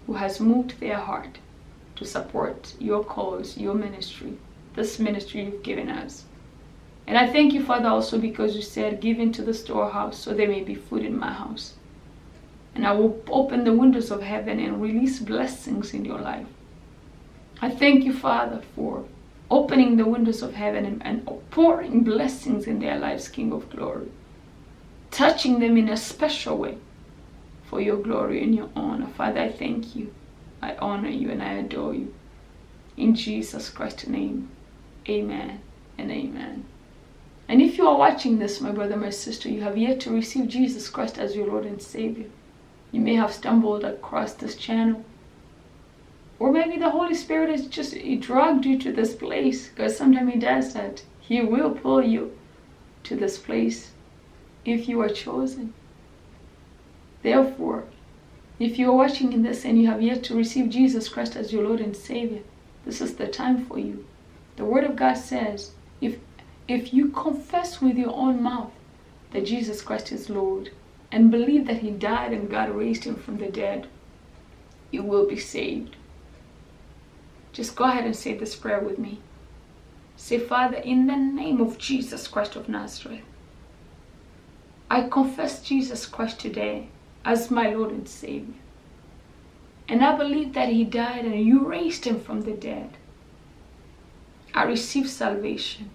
who 0.05 0.13
has 0.13 0.39
moved 0.39 0.79
their 0.79 0.97
heart 0.97 1.39
to 1.97 2.05
support 2.05 2.73
your 2.79 3.03
cause, 3.03 3.57
your 3.57 3.73
ministry, 3.73 4.37
this 4.75 4.99
ministry 4.99 5.43
you've 5.43 5.63
given 5.63 5.89
us. 5.89 6.25
And 7.07 7.17
I 7.17 7.31
thank 7.31 7.53
you, 7.53 7.63
Father, 7.63 7.89
also 7.89 8.19
because 8.19 8.55
you 8.55 8.61
said, 8.61 9.01
Give 9.01 9.19
into 9.19 9.41
the 9.41 9.53
storehouse 9.53 10.17
so 10.17 10.33
there 10.33 10.47
may 10.47 10.61
be 10.61 10.75
food 10.75 11.03
in 11.03 11.17
my 11.17 11.31
house. 11.31 11.73
And 12.75 12.85
I 12.85 12.91
will 12.91 13.23
open 13.29 13.63
the 13.63 13.73
windows 13.73 14.11
of 14.11 14.21
heaven 14.21 14.59
and 14.59 14.81
release 14.81 15.19
blessings 15.19 15.93
in 15.93 16.05
your 16.05 16.19
life. 16.19 16.47
I 17.61 17.71
thank 17.71 18.03
you, 18.03 18.13
Father, 18.13 18.61
for 18.75 19.05
opening 19.49 19.95
the 19.95 20.05
windows 20.05 20.43
of 20.43 20.53
heaven 20.53 20.85
and, 20.85 21.01
and 21.03 21.49
pouring 21.49 22.03
blessings 22.03 22.67
in 22.67 22.79
their 22.79 22.99
lives, 22.99 23.29
King 23.29 23.51
of 23.51 23.69
glory, 23.69 24.11
touching 25.09 25.59
them 25.59 25.77
in 25.77 25.89
a 25.89 25.97
special 25.97 26.57
way 26.57 26.77
for 27.67 27.81
your 27.81 27.97
glory 27.97 28.43
and 28.43 28.53
your 28.53 28.69
honor. 28.75 29.07
Father, 29.07 29.39
I 29.39 29.51
thank 29.51 29.95
you. 29.95 30.13
I 30.61 30.75
honor 30.75 31.09
you 31.09 31.29
and 31.29 31.41
I 31.41 31.53
adore 31.53 31.93
you. 31.93 32.13
In 32.95 33.15
Jesus 33.15 33.69
Christ's 33.69 34.07
name, 34.07 34.49
amen 35.07 35.61
and 35.97 36.11
amen. 36.11 36.65
And 37.47 37.61
if 37.61 37.77
you 37.77 37.87
are 37.87 37.97
watching 37.97 38.39
this, 38.39 38.59
my 38.59 38.71
brother, 38.71 38.97
my 38.97 39.09
sister, 39.09 39.49
you 39.49 39.61
have 39.61 39.77
yet 39.77 39.99
to 40.01 40.11
receive 40.11 40.49
Jesus 40.49 40.89
Christ 40.89 41.17
as 41.17 41.35
your 41.35 41.47
Lord 41.47 41.65
and 41.65 41.81
Savior. 41.81 42.25
You 42.91 42.99
may 42.99 43.15
have 43.15 43.33
stumbled 43.33 43.83
across 43.83 44.33
this 44.33 44.55
channel. 44.55 45.05
Or 46.39 46.51
maybe 46.51 46.77
the 46.77 46.89
Holy 46.89 47.15
Spirit 47.15 47.49
has 47.49 47.67
just 47.67 47.95
dragged 48.19 48.65
you 48.65 48.77
to 48.79 48.91
this 48.91 49.15
place 49.15 49.69
because 49.69 49.97
sometimes 49.97 50.33
He 50.33 50.39
does 50.39 50.73
that. 50.73 51.03
He 51.19 51.41
will 51.41 51.71
pull 51.71 52.03
you 52.03 52.37
to 53.03 53.15
this 53.15 53.37
place 53.37 53.91
if 54.65 54.89
you 54.89 55.01
are 55.01 55.09
chosen. 55.09 55.73
Therefore, 57.23 57.85
if 58.59 58.79
you 58.79 58.89
are 58.89 58.95
watching 58.95 59.43
this 59.43 59.65
and 59.65 59.79
you 59.79 59.87
have 59.87 60.01
yet 60.01 60.23
to 60.23 60.35
receive 60.35 60.69
Jesus 60.69 61.09
Christ 61.09 61.35
as 61.35 61.53
your 61.53 61.63
Lord 61.63 61.79
and 61.79 61.95
Savior, 61.95 62.41
this 62.85 63.01
is 63.01 63.15
the 63.15 63.27
time 63.27 63.65
for 63.65 63.77
you. 63.77 64.05
The 64.55 64.65
Word 64.65 64.83
of 64.83 64.95
God 64.95 65.13
says, 65.13 65.71
if, 66.01 66.17
if 66.67 66.93
you 66.93 67.09
confess 67.09 67.81
with 67.81 67.97
your 67.97 68.13
own 68.13 68.41
mouth 68.41 68.71
that 69.31 69.45
Jesus 69.45 69.81
Christ 69.83 70.11
is 70.11 70.29
Lord 70.29 70.71
and 71.11 71.29
believe 71.29 71.67
that 71.67 71.81
He 71.81 71.91
died 71.91 72.33
and 72.33 72.49
God 72.49 72.71
raised 72.71 73.03
Him 73.03 73.15
from 73.15 73.37
the 73.37 73.47
dead, 73.47 73.87
you 74.89 75.03
will 75.03 75.27
be 75.27 75.37
saved. 75.37 75.95
Just 77.53 77.75
go 77.75 77.83
ahead 77.83 78.05
and 78.05 78.15
say 78.15 78.33
this 78.33 78.55
prayer 78.55 78.79
with 78.79 78.97
me. 78.97 79.19
Say, 80.15 80.39
Father, 80.39 80.77
in 80.77 81.05
the 81.05 81.15
name 81.15 81.61
of 81.61 81.77
Jesus 81.77 82.27
Christ 82.27 82.55
of 82.55 82.67
Nazareth, 82.67 83.21
I 84.89 85.07
confess 85.07 85.61
Jesus 85.61 86.07
Christ 86.07 86.39
today 86.39 86.89
as 87.27 87.51
my 87.51 87.69
Lord 87.69 87.91
and 87.91 88.07
Savior. 88.07 88.53
And 89.89 90.03
I 90.03 90.15
believe 90.15 90.53
that 90.53 90.69
He 90.69 90.85
died 90.85 91.25
and 91.25 91.45
you 91.45 91.67
raised 91.67 92.05
Him 92.05 92.21
from 92.21 92.41
the 92.41 92.53
dead. 92.53 92.91
I 94.53 94.63
receive 94.63 95.09
salvation. 95.09 95.89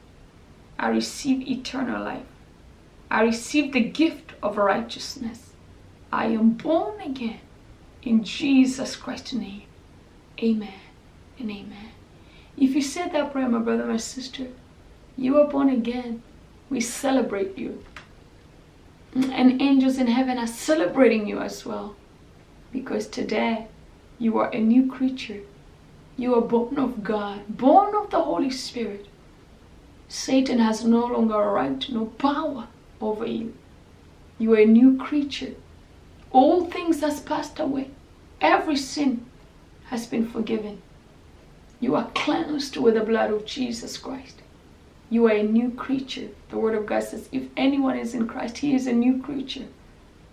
I 0.79 0.91
receive 0.91 1.49
eternal 1.49 2.05
life. 2.05 2.27
I 3.11 3.23
receive 3.23 3.73
the 3.73 3.81
gift 3.81 4.33
of 4.43 4.59
righteousness. 4.59 5.55
I 6.13 6.27
am 6.27 6.51
born 6.51 7.01
again 7.01 7.41
in 8.03 8.25
Jesus 8.25 8.95
Christ's 8.95 9.33
name. 9.33 9.63
Amen 10.39 10.81
and 11.39 11.51
amen. 11.51 11.93
If 12.59 12.75
you 12.75 12.83
said 12.83 13.13
that 13.13 13.33
prayer, 13.33 13.49
my 13.49 13.59
brother, 13.59 13.87
my 13.87 13.97
sister, 13.97 14.49
you 15.17 15.41
are 15.41 15.49
born 15.49 15.71
again. 15.71 16.23
We 16.69 16.81
celebrate 16.81 17.57
you 17.57 17.83
and 19.15 19.61
angels 19.61 19.99
in 19.99 20.07
heaven 20.07 20.39
are 20.39 20.47
celebrating 20.47 21.27
you 21.27 21.39
as 21.41 21.67
well. 21.67 21.97
Because 22.73 23.07
today 23.07 23.67
you 24.19 24.39
are 24.39 24.51
a 24.51 24.61
new 24.61 24.91
creature. 24.91 25.41
You 26.17 26.35
are 26.35 26.41
born 26.41 26.79
of 26.79 27.03
god 27.03 27.57
born 27.57 27.95
of 27.95 28.11
the 28.11 28.21
holy 28.21 28.51
spirit. 28.51 29.07
Satan 30.09 30.59
has 30.59 30.85
no 30.85 31.07
longer 31.07 31.41
a 31.41 31.53
right 31.53 31.91
no 31.91 32.07
power 32.07 32.69
over 33.01 33.27
you. 33.27 33.55
You 34.39 34.55
are 34.55 34.61
a 34.61 34.67
new 34.67 34.97
creature. 34.97 35.55
All 36.31 36.65
things 36.65 37.01
has 37.01 37.21
passed 37.21 37.59
away. 37.59 37.91
Every 38.41 38.77
sin 38.77 39.27
has 39.87 40.07
been 40.07 40.27
forgiven. 40.27 40.81
You 41.81 41.97
are 41.97 42.11
cleansed 42.15 42.77
with 42.77 42.95
the 42.95 43.05
blood 43.05 43.31
of 43.31 43.45
jesus 43.45 43.99
christ 43.99 44.42
you 45.13 45.27
are 45.27 45.33
a 45.33 45.43
new 45.43 45.71
creature. 45.71 46.29
The 46.49 46.57
Word 46.57 46.75
of 46.75 46.87
God 46.87 47.03
says, 47.03 47.29
if 47.33 47.43
anyone 47.55 47.99
is 47.99 48.15
in 48.15 48.27
Christ, 48.27 48.57
he 48.57 48.75
is 48.75 48.87
a 48.87 48.95
new 48.95 49.21
creature. 49.21 49.67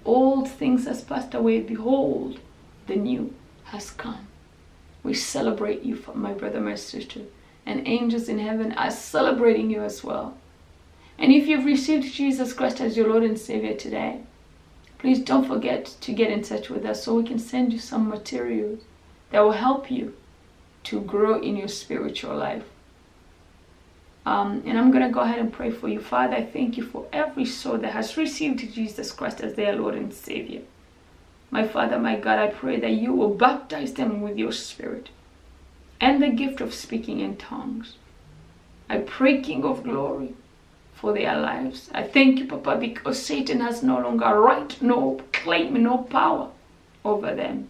Old 0.05 0.49
things 0.49 0.85
has 0.85 1.03
passed 1.03 1.33
away. 1.33 1.59
Behold, 1.59 2.39
the 2.87 2.95
new 2.95 3.33
has 3.65 3.91
come. 3.91 4.25
We 5.03 5.13
celebrate 5.13 5.83
you, 5.83 6.01
my 6.15 6.31
brother, 6.31 6.61
my 6.61 6.75
sister. 6.75 7.23
And 7.65 7.85
angels 7.89 8.29
in 8.29 8.39
heaven 8.39 8.71
are 8.71 8.89
celebrating 8.89 9.69
you 9.69 9.81
as 9.81 10.01
well. 10.01 10.37
And 11.17 11.33
if 11.33 11.45
you've 11.45 11.65
received 11.65 12.13
Jesus 12.13 12.53
Christ 12.53 12.79
as 12.79 12.95
your 12.95 13.09
Lord 13.09 13.23
and 13.23 13.37
Savior 13.37 13.73
today, 13.73 14.21
please 14.97 15.19
don't 15.19 15.45
forget 15.45 15.87
to 15.99 16.13
get 16.13 16.31
in 16.31 16.41
touch 16.41 16.69
with 16.69 16.85
us 16.85 17.03
so 17.03 17.15
we 17.15 17.25
can 17.25 17.37
send 17.37 17.73
you 17.73 17.79
some 17.79 18.07
materials 18.07 18.79
that 19.31 19.41
will 19.41 19.51
help 19.51 19.91
you 19.91 20.15
to 20.85 21.01
grow 21.01 21.37
in 21.41 21.57
your 21.57 21.67
spiritual 21.67 22.37
life. 22.37 22.63
Um, 24.25 24.63
and 24.65 24.77
I'm 24.77 24.91
going 24.91 25.03
to 25.03 25.13
go 25.13 25.21
ahead 25.21 25.39
and 25.39 25.51
pray 25.51 25.71
for 25.71 25.87
you. 25.87 25.99
Father, 25.99 26.35
I 26.35 26.45
thank 26.45 26.77
you 26.77 26.83
for 26.83 27.07
every 27.11 27.45
soul 27.45 27.77
that 27.79 27.93
has 27.93 28.17
received 28.17 28.59
Jesus 28.73 29.11
Christ 29.11 29.41
as 29.41 29.55
their 29.55 29.75
Lord 29.75 29.95
and 29.95 30.13
Savior. 30.13 30.61
My 31.51 31.67
Father, 31.67 31.97
my 31.97 32.15
God, 32.15 32.37
I 32.37 32.47
pray 32.47 32.79
that 32.79 32.91
you 32.91 33.13
will 33.13 33.33
baptize 33.33 33.93
them 33.93 34.21
with 34.21 34.37
your 34.37 34.51
Spirit 34.51 35.09
and 35.99 36.21
the 36.21 36.29
gift 36.29 36.61
of 36.61 36.73
speaking 36.73 37.19
in 37.19 37.37
tongues. 37.37 37.95
I 38.89 38.99
pray, 38.99 39.41
King 39.41 39.63
of 39.63 39.83
Glory, 39.83 40.35
for 40.93 41.13
their 41.13 41.39
lives. 41.39 41.89
I 41.93 42.03
thank 42.03 42.39
you, 42.39 42.45
Papa, 42.45 42.77
because 42.77 43.21
Satan 43.21 43.61
has 43.61 43.83
no 43.83 43.99
longer 43.99 44.39
right, 44.39 44.79
no 44.81 45.21
claim, 45.31 45.81
no 45.81 45.99
power 45.99 46.49
over 47.03 47.33
them. 47.33 47.69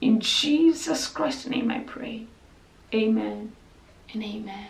In 0.00 0.20
Jesus 0.20 1.06
Christ's 1.06 1.46
name 1.46 1.70
I 1.70 1.80
pray. 1.80 2.26
Amen 2.94 3.52
and 4.12 4.22
amen. 4.22 4.68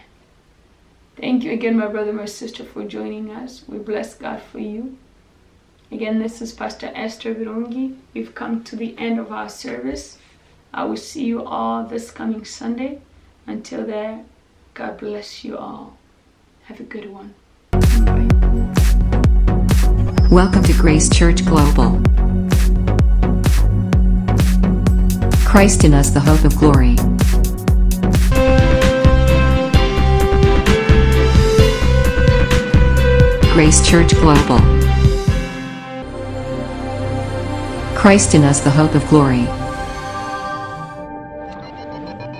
Thank 1.20 1.44
you 1.44 1.52
again, 1.52 1.76
my 1.76 1.86
brother, 1.86 2.14
my 2.14 2.24
sister, 2.24 2.64
for 2.64 2.82
joining 2.82 3.30
us. 3.30 3.62
We 3.68 3.76
bless 3.76 4.14
God 4.14 4.40
for 4.40 4.58
you. 4.58 4.96
Again, 5.92 6.18
this 6.18 6.40
is 6.40 6.54
Pastor 6.54 6.90
Esther 6.94 7.34
Virungi. 7.34 7.98
We've 8.14 8.34
come 8.34 8.64
to 8.64 8.74
the 8.74 8.96
end 8.96 9.20
of 9.20 9.30
our 9.30 9.50
service. 9.50 10.16
I 10.72 10.84
will 10.84 10.96
see 10.96 11.26
you 11.26 11.44
all 11.44 11.84
this 11.84 12.10
coming 12.10 12.46
Sunday. 12.46 13.02
Until 13.46 13.84
then, 13.84 14.30
God 14.72 14.96
bless 14.96 15.44
you 15.44 15.58
all. 15.58 15.98
Have 16.64 16.80
a 16.80 16.84
good 16.84 17.12
one. 17.12 17.34
Bye. 17.70 18.26
Welcome 20.30 20.62
to 20.62 20.72
Grace 20.72 21.10
Church 21.10 21.44
Global. 21.44 22.00
Christ 25.44 25.84
in 25.84 25.92
us, 25.92 26.08
the 26.08 26.20
hope 26.20 26.44
of 26.46 26.56
glory. 26.56 26.96
Grace 33.52 33.84
Church 33.84 34.14
Global. 34.14 34.58
Christ 37.96 38.36
in 38.36 38.44
us, 38.44 38.60
the 38.60 38.70
hope 38.70 38.94
of 38.94 39.04
glory. 39.08 39.44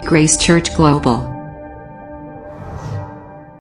Grace 0.07 0.37
Church 0.37 0.73
Global. 0.77 1.30